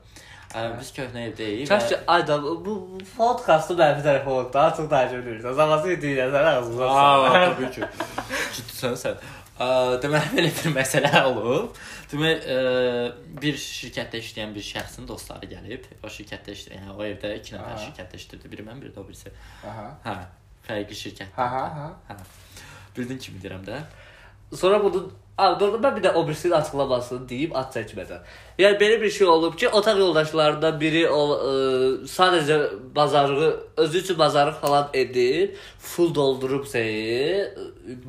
Ə, 0.51 0.64
Biz 0.77 0.90
köhnə 0.93 1.23
evdəyik 1.31 1.69
Kaş 1.71 1.87
ki, 1.88 1.97
ayda 2.11 2.37
bu, 2.43 2.53
bu 2.66 2.75
podkastı 3.16 3.79
mənfi 3.79 4.03
tərəfə 4.05 4.29
oldu. 4.35 4.51
Daha 4.53 4.75
çox 4.77 4.90
təəccüb 4.93 5.23
edirsən. 5.25 5.55
Zamanı 5.57 5.95
deyirsən, 6.03 6.49
ağzına. 6.53 6.88
Aa, 6.90 7.31
təbii 7.47 7.71
ki. 7.79 7.88
Ciddisən 8.59 8.99
sən. 9.05 9.23
Ə, 9.61 9.69
Deməli 10.05 10.33
belə 10.37 10.51
bir 10.59 10.75
məsələ 10.77 11.23
olub. 11.31 11.79
Deməli 12.12 12.59
ə, 12.59 12.59
bir 13.40 13.57
şirkətdə 13.62 14.21
işləyən 14.21 14.53
bir 14.59 14.66
şəxsin 14.69 15.09
dostları 15.09 15.49
gəlib. 15.55 15.88
O 16.05 16.12
şirkətdə 16.12 16.59
işləyən, 16.59 16.90
yəni 16.90 16.99
o 16.99 17.09
evdə 17.09 17.33
2 17.40 17.57
nəfər 17.57 17.81
şirkətdə 17.87 18.21
işləyirdi. 18.21 18.53
Biri 18.53 18.69
mən, 18.69 18.85
biri 18.85 18.93
də 18.93 19.01
o 19.01 19.07
birisi. 19.09 19.33
Aha. 19.71 19.87
Hə, 20.05 20.19
fərqli 20.70 21.00
şirkət. 21.04 21.35
Ha 21.37 21.50
ha 21.56 21.64
ha. 21.78 21.88
Hə. 22.09 22.18
Bildin 22.96 23.18
kimi 23.18 23.42
deyirəm 23.42 23.66
də. 23.66 23.83
Sonra 24.54 24.80
Abi 25.40 25.61
doğru 25.61 25.78
mən 25.80 25.94
bir 25.96 26.02
də 26.04 26.11
o 26.12 26.26
birisinin 26.28 26.52
açıqlamasını 26.52 27.28
deyim 27.28 27.54
at 27.56 27.76
çəkmədən. 27.76 28.24
Yəni 28.61 28.77
belə 28.81 28.96
bir 29.01 29.11
şey 29.11 29.27
olub 29.27 29.55
ki, 29.59 29.68
otaq 29.68 29.99
yoldaşlarından 30.03 30.81
biri 30.81 31.03
o 31.09 31.20
ə, 31.33 31.53
sadəcə 32.11 32.57
bazarlığı 32.96 33.51
özü 33.85 33.99
üçün 34.03 34.18
bazarlıq 34.18 34.59
falan 34.61 34.88
edir, 34.94 35.55
full 35.79 36.14
doldurub 36.14 36.66
şeyi, 36.73 37.49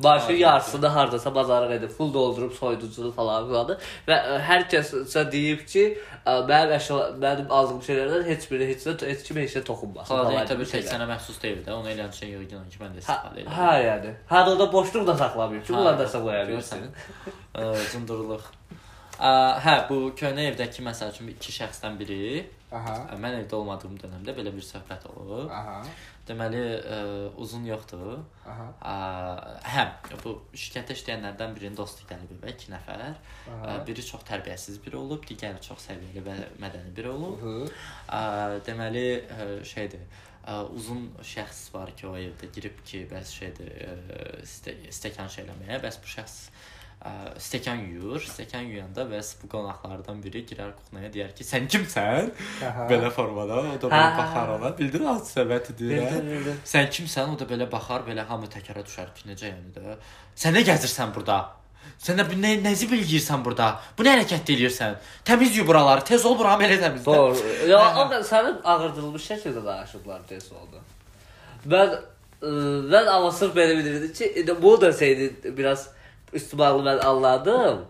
maaşın 0.04 0.28
Aynen. 0.28 0.38
yarısını 0.40 0.86
hardasa 0.86 1.34
bazarlıq 1.34 1.74
edir, 1.76 1.88
full 1.88 2.14
doldurub 2.14 2.52
soyuducunu 2.52 3.12
falan 3.12 3.46
filanı 3.48 3.76
və 4.08 4.18
ə, 4.18 4.38
hər 4.48 4.66
kəsə 4.72 5.24
deyib 5.32 5.64
ki, 5.72 5.84
ə, 6.26 6.36
mənim 6.50 6.76
əşya, 6.78 6.98
mənim 7.22 7.50
aldığım 7.58 7.80
şeylərdən 7.88 8.26
heç 8.28 8.48
biri 8.50 8.68
heç 8.72 8.86
nə 8.90 8.96
heç 9.12 9.24
kimə 9.28 9.46
heç 9.46 9.56
nə 9.60 9.64
toxunmasın. 9.70 10.14
Falan 10.14 10.48
təbii 10.52 10.68
şeylər. 10.74 10.90
sənə 10.92 11.08
məxsus 11.14 11.38
deyil 11.42 11.62
də. 11.66 11.72
Onu 11.78 11.88
eləyən 11.94 12.12
şey 12.18 12.34
yığılan 12.36 12.66
ki, 12.68 12.82
mən 12.82 12.92
də 12.96 13.00
Hə, 13.00 13.04
istifadə 13.06 13.40
edirəm. 13.40 13.54
hə 13.60 13.70
yəni. 13.88 14.16
Hə 14.30 14.42
orada 14.48 14.72
boşluq 14.72 15.06
da 15.06 15.16
saxlamayıb 15.24 15.64
ki, 15.66 15.72
bunlar 15.78 15.98
da 15.98 16.08
saxlaya 16.08 16.44
bilirsən. 16.50 16.90
Cındırlıq. 17.92 18.50
Hə, 19.22 19.74
bu 19.86 19.96
köhnə 20.18 20.48
evdəki 20.50 20.82
məsəl 20.82 21.12
üçün 21.12 21.28
iki 21.30 21.52
şəxsdən 21.54 21.94
biri, 22.00 22.40
Aha. 22.74 22.94
mən 23.22 23.36
evdə 23.42 23.54
olmadığım 23.54 23.94
dövrdə 24.00 24.34
belə 24.34 24.50
bir 24.54 24.64
söhbət 24.66 25.06
olub. 25.12 25.52
Aha. 25.54 25.76
Deməli, 26.26 26.62
ə, 26.82 26.98
uzun 27.42 27.68
yoxdur. 27.68 28.16
Aha. 28.50 28.66
Ə, 28.82 28.96
hə, 29.74 29.84
bu 30.24 30.34
şirkətdə 30.58 30.96
işləyənlərdən 30.98 31.54
birinin 31.54 31.78
dostu 31.78 32.06
gəlib 32.10 32.34
evə, 32.38 32.50
2 32.50 32.74
nəfər. 32.74 33.06
Ə, 33.60 33.78
biri 33.86 34.06
çox 34.08 34.26
tərbiyəsiz 34.26 34.82
biri 34.82 34.98
olub, 34.98 35.22
digəri 35.28 35.62
çox 35.62 35.86
səviyyəli 35.86 36.26
və 36.26 36.36
mədəni 36.62 36.94
biri 36.96 37.14
olub. 37.14 37.46
Ə, 38.10 38.58
deməli 38.66 39.06
ə, 39.22 39.48
şeydir. 39.74 40.02
Ə, 40.42 40.64
uzun 40.74 41.10
şəxs 41.22 41.68
var 41.76 41.94
ki, 41.94 42.10
o 42.10 42.18
evdə 42.18 42.50
girib 42.54 42.82
ki, 42.86 43.04
bəs 43.10 43.38
şeydir, 43.38 43.74
ə, 43.86 44.30
ste 44.50 44.78
stəkan 44.90 45.30
şey 45.30 45.46
eləməyə, 45.46 45.78
bəs 45.86 46.02
bu 46.02 46.10
şəxs 46.16 46.40
ə, 47.04 47.12
stəkan 47.42 47.80
yuyur, 47.86 48.20
stəkan 48.22 48.66
yuyanda 48.70 49.06
bəs 49.10 49.32
bu 49.42 49.48
qonaqlardan 49.52 50.20
biri 50.24 50.44
girər 50.48 50.74
kuxnaya 50.78 51.10
deyər 51.14 51.32
ki, 51.36 51.46
sən 51.46 51.66
kimsən? 51.72 52.30
Aha. 52.68 52.86
Belə 52.90 53.10
formada 53.14 53.62
o 53.62 53.78
da 53.82 53.90
belə 53.92 54.12
baxar 54.18 54.52
ona. 54.58 54.74
Bildim, 54.78 55.08
hə? 55.08 56.20
bildim. 56.28 56.60
Sən 56.74 56.92
kimsən? 56.98 57.34
O 57.34 57.38
da 57.40 57.48
belə 57.50 57.70
baxar, 57.72 58.06
belə 58.06 58.26
hamı 58.28 58.50
təkərə 58.52 58.84
düşər 58.86 59.10
ki, 59.16 59.26
necə 59.32 59.50
yəni 59.50 59.74
də. 59.78 59.98
Sən 60.38 60.54
nə 60.56 60.62
gəzirsən 60.68 61.14
burada? 61.16 61.40
Sən 62.02 62.18
də 62.18 62.26
bu 62.26 62.38
nə 62.38 62.56
nəzi 62.62 62.88
bilgirsən 62.90 63.42
burada? 63.46 63.72
Bu 63.98 64.06
nə 64.06 64.16
hərəkət 64.16 64.50
eləyirsən? 64.54 64.96
Təmiz 65.26 65.56
yu 65.58 65.66
buraları, 65.66 66.04
tez 66.06 66.24
ol 66.26 66.38
buramı 66.38 66.66
elə 66.66 66.78
təmizlə. 66.82 67.14
Doğru. 67.18 67.52
Ya 67.70 67.78
Hə, 67.78 67.90
hə. 67.96 68.04
o 68.06 68.10
da 68.10 68.20
sənin 68.26 68.56
ağırdılmış 68.74 69.26
şəkildə 69.30 69.64
danışıblar 69.66 70.22
tez 70.28 70.48
oldu. 70.52 70.82
E, 72.42 72.48
ben 72.92 73.06
ama 73.06 73.30
sırf 73.30 73.54
belə 73.56 73.76
bilirdi 73.78 74.12
ki, 74.12 74.46
bu 74.62 74.80
da 74.80 74.92
şeydi 74.92 75.56
biraz 75.56 75.88
üstümalı 76.32 76.84
ben 76.84 76.98
anladım. 76.98 77.84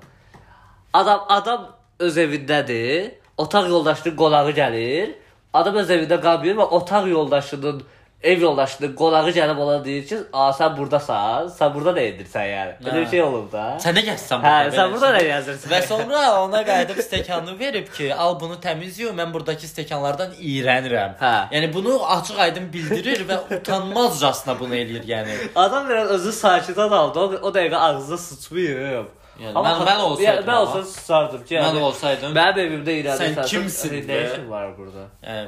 Adam 0.93 1.25
adam 1.29 1.69
öz 1.99 2.19
evindədir. 2.19 3.11
Otaq 3.39 3.69
yoldaşının 3.69 4.17
qonağı 4.17 4.51
gəlir. 4.51 5.15
Adam 5.53 5.77
öz 5.83 5.91
evində 5.91 6.21
qalmır 6.21 6.59
və 6.61 6.67
otaq 6.79 7.09
yoldaşının 7.09 7.83
ev 8.23 8.41
yoldaşının 8.41 8.95
qonağı 8.97 9.31
gəlib 9.31 9.59
ona 9.65 9.85
deyir 9.85 10.07
ki, 10.07 10.19
"A 10.33 10.51
sən 10.51 10.77
burdasan, 10.77 11.47
sən 11.59 11.75
burada 11.75 11.93
nə 11.99 12.03
edirsən 12.11 12.47
yəni?" 12.55 12.73
Belə 12.85 12.95
bir 13.01 13.07
Hə. 13.07 13.11
şey 13.11 13.23
olub 13.23 13.53
da. 13.53 13.65
Sən 13.85 13.97
nə 13.99 14.03
gəzsən 14.09 14.39
Hə, 14.47 14.53
burada? 14.65 14.77
sən 14.77 14.87
belə 14.89 14.93
burada 14.93 15.11
nə 15.19 15.23
yazırsan? 15.29 15.71
Və 15.73 15.81
sonra 15.87 16.43
ona 16.43 16.61
qayıdıb 16.71 16.99
stəkanını 17.09 17.59
verib 17.59 17.89
ki, 17.97 18.15
al 18.15 18.41
bunu 18.41 18.55
təmiz 18.67 18.99
yu, 19.01 19.09
mən 19.21 19.33
burdakı 19.35 19.67
stəkanlardan 19.73 20.37
iyrənirəm. 20.41 21.17
Hə. 21.25 21.35
Yəni 21.55 21.73
bunu 21.75 21.99
açıq-aydın 22.17 22.73
bildirir 22.73 23.27
və 23.29 23.41
utanmazcasına 23.59 24.61
bunu 24.61 24.75
eləyir, 24.75 25.05
yəni. 25.15 25.35
Adam 25.57 25.89
biraz 25.89 26.09
özü 26.11 26.33
sakit 26.33 26.79
adamdı. 26.79 27.19
O, 27.21 27.25
o 27.49 27.51
dəqiqə 27.51 27.77
ağzına 27.77 28.17
sıçmayıb. 28.17 29.07
Yəni 29.43 29.53
mən 29.55 29.79
mən 29.89 30.01
olsaydım. 30.01 30.25
yəni, 30.25 30.45
mən 30.47 30.51
amma- 30.51 30.61
olsam 30.61 30.85
susardım 30.85 31.45
ki, 31.45 31.55
mən 31.55 31.63
yəni, 31.75 31.79
olsaydım. 31.81 32.35
mənim 32.37 32.59
evimdə 32.67 32.93
irəli 33.01 33.23
Sən 33.23 33.47
kimsin 33.47 33.91
Nə 34.09 34.19
işin 34.33 34.51
var 34.51 34.79
burada? 34.79 35.07
Yəni, 35.27 35.47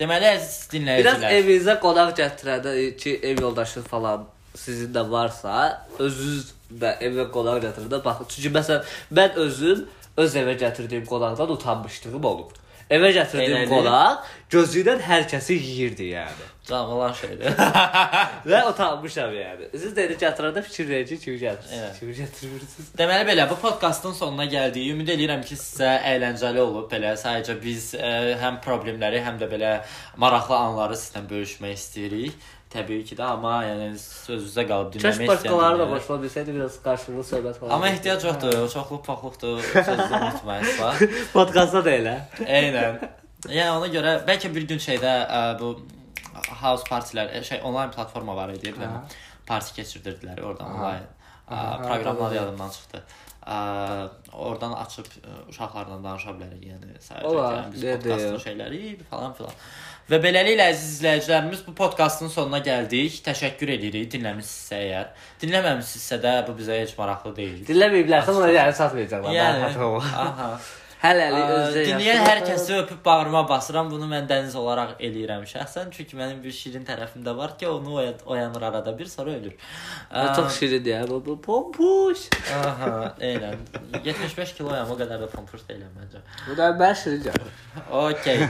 deməli 0.00 0.28
əziz 0.34 0.68
Biraz 0.72 1.20
dinləyicilər. 1.20 1.30
evinizə 1.38 1.74
qonaq 1.80 2.12
gətirəndə 2.20 2.74
ki, 3.00 3.14
ev 3.22 3.40
yoldaşı 3.40 3.82
falan 3.82 4.26
sizin 4.54 4.92
də 4.94 5.02
varsa, 5.10 5.86
özünüz 5.98 6.52
də 6.82 6.96
evə 7.06 7.28
qonaq 7.32 7.62
gətirəndə 7.66 8.02
baxın. 8.04 8.26
Çünki 8.34 8.52
məsələn 8.58 8.82
mən 9.18 9.40
özüm 9.46 9.86
öz 10.16 10.36
evə 10.42 10.54
gətirdiyim 10.60 11.06
qonaqdan 11.06 11.50
utanmışlığım 11.56 12.24
olub. 12.24 12.52
Evə 12.90 13.10
gətirdiyim 13.16 13.64
Elədi. 13.64 13.70
qonaq 13.72 14.28
gözündən 14.54 15.00
hər 15.08 15.26
kəsi 15.32 15.56
yeyirdi 15.58 16.12
yəni. 16.14 16.46
Canlılan 16.66 17.12
şeydir. 17.14 17.52
Və 18.50 18.60
utanmışam 18.66 19.30
yəni. 19.30 19.68
Siz 19.70 19.92
elə 19.94 20.16
gətirəndə 20.18 20.62
fikir 20.66 20.88
verin 20.88 21.06
ki, 21.06 21.18
kimi 21.22 21.38
gətirsiniz. 21.38 22.00
Kimi 22.00 22.16
gətirirsiniz. 22.18 22.88
Deməli 22.98 23.28
belə 23.28 23.44
bu 23.50 23.58
podkastın 23.62 24.16
sonuna 24.18 24.48
gəldik. 24.50 24.88
Ümid 24.90 25.12
edirəm 25.14 25.44
ki, 25.46 25.54
sizə 25.60 25.92
əyləncəli 26.10 26.58
olub. 26.64 26.88
Belə 26.90 27.14
sadəcə 27.20 27.54
biz 27.62 27.92
ə, 27.94 28.10
həm 28.42 28.58
problemləri, 28.66 29.22
həm 29.22 29.38
də 29.38 29.50
belə 29.52 29.72
maraqlı 30.18 30.58
anları 30.58 30.98
sizlə 30.98 31.22
bölüşmək 31.30 31.78
istəyirik. 31.78 32.46
Təbii 32.74 33.04
ki 33.06 33.14
də, 33.14 33.22
amma 33.36 33.60
yəni 33.62 33.92
sözünüzə 34.00 34.64
qalıb 34.66 34.96
Kəş 34.96 35.04
dinləmək 35.04 35.30
başqaları 35.30 35.78
da 35.78 35.86
qoşula 35.92 36.16
bilsəydi 36.24 36.56
biraz 36.56 36.80
qarşılıqlı 36.82 37.26
söhbət 37.28 37.60
falan. 37.60 37.76
Amma 37.76 37.92
ehtiyac 37.94 38.26
yoxdur. 38.26 38.56
Çoxluq 38.72 39.04
paxluqdur. 39.06 39.60
Sözünü 39.70 40.18
unutmayasınız. 40.18 41.20
podkastda 41.36 41.84
da 41.86 41.94
elə. 41.94 42.16
Eynən. 42.42 42.98
Yəni 43.46 43.70
ona 43.70 43.92
görə 43.92 44.16
bəlkə 44.26 44.50
bir 44.50 44.66
gün 44.66 44.82
şeydə 44.82 45.14
ə, 45.30 45.44
bu 45.60 45.76
house 46.62 46.86
partilər, 46.90 47.30
ə, 47.32 47.42
şey 47.46 47.62
onlayn 47.66 47.92
platforma 47.94 48.36
var 48.36 48.52
idi. 48.54 48.74
Bir 48.76 49.16
parti 49.46 49.76
keçirdirdilər 49.80 50.42
oradan 50.42 50.74
onlayn. 50.74 51.08
Proqramlar 51.46 52.34
yadımdan 52.34 52.70
çıxdı. 52.74 53.02
Ə, 53.46 53.56
oradan 54.34 54.72
açıb 54.74 55.06
ə, 55.06 55.34
uşaqlarla 55.52 56.00
danışa 56.02 56.32
bilərik. 56.34 56.64
Yəni 56.72 56.96
sadəcə 56.98 57.34
yəni, 57.34 57.74
biz 57.74 57.84
podkastın 57.92 58.40
şeyləri 58.42 58.80
falan 59.10 59.36
filan. 59.38 59.60
Və 60.06 60.18
beləliklə 60.22 60.68
əziz 60.70 60.96
izləyicilərimiz 60.96 61.62
bu 61.66 61.72
podkastın 61.78 62.30
sonuna 62.30 62.58
gəldik. 62.66 63.20
Təşəkkür 63.26 63.72
edirik 63.74 64.10
dinləmisinizsə 64.12 64.80
əgər. 64.84 65.08
Dinləməmisinizsə 65.42 66.18
də 66.22 66.34
bu 66.46 66.54
bizə 66.58 66.80
heç 66.80 66.96
maraqlı 66.98 67.32
deyil. 67.38 67.62
Dinləməyiblərsə 67.70 68.34
ona 68.34 68.50
yəni 68.54 68.76
satmayacaqlar. 68.78 69.34
Yəni, 69.34 69.70
aha. 70.22 70.50
Hələlik 71.06 71.50
özdə 71.54 71.82
Dinləyən 71.86 72.22
hər 72.26 72.40
kəsi 72.46 72.74
öpüb 72.80 73.04
bağrıma 73.04 73.42
basıram. 73.48 73.90
Bunu 73.90 74.08
mən 74.10 74.26
dəniz 74.30 74.56
olaraq 74.58 74.96
eləyirəm 74.98 75.44
şəxsən. 75.46 75.92
Çünki 75.94 76.16
mənim 76.18 76.40
bir 76.42 76.52
şirin 76.56 76.84
tərəfim 76.88 77.22
də 77.26 77.36
var 77.36 77.54
ki, 77.58 77.68
onu 77.68 77.94
oya- 78.00 78.16
oyanır 78.26 78.62
arada 78.70 78.98
bir, 78.98 79.06
sonra 79.06 79.30
ölür. 79.30 79.54
Ə, 80.10 80.26
Çox 80.36 80.58
şirin 80.58 80.84
ya 80.84 81.04
bu, 81.08 81.40
pompuş. 81.42 82.26
Aha, 82.58 83.14
eynən. 83.20 83.56
75 84.04 84.54
kiloyam, 84.58 84.90
o 84.90 84.98
qədər 84.98 85.22
də 85.22 85.30
pompuş 85.36 85.62
deyiləm 85.68 85.94
məncə. 86.00 86.24
Bu 86.50 86.56
da 86.58 86.70
mən 86.82 86.94
şirin 87.04 87.22
canım. 87.22 87.54
Okay. 88.02 88.42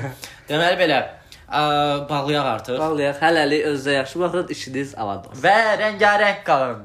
Deməli 0.49 0.81
belə, 0.81 1.01
ə, 1.49 1.63
bağlayaq 2.09 2.53
artıq 2.57 2.79
Vallahi 2.81 3.13
hələlik 3.21 3.69
özdə 3.75 4.01
yaxşı 4.01 4.21
baxın, 4.21 4.49
işiniz 4.57 4.95
aman 4.97 5.19
olsun. 5.27 5.43
və 5.45 5.57
rəngarəng 5.85 6.45
qalın. 6.49 6.85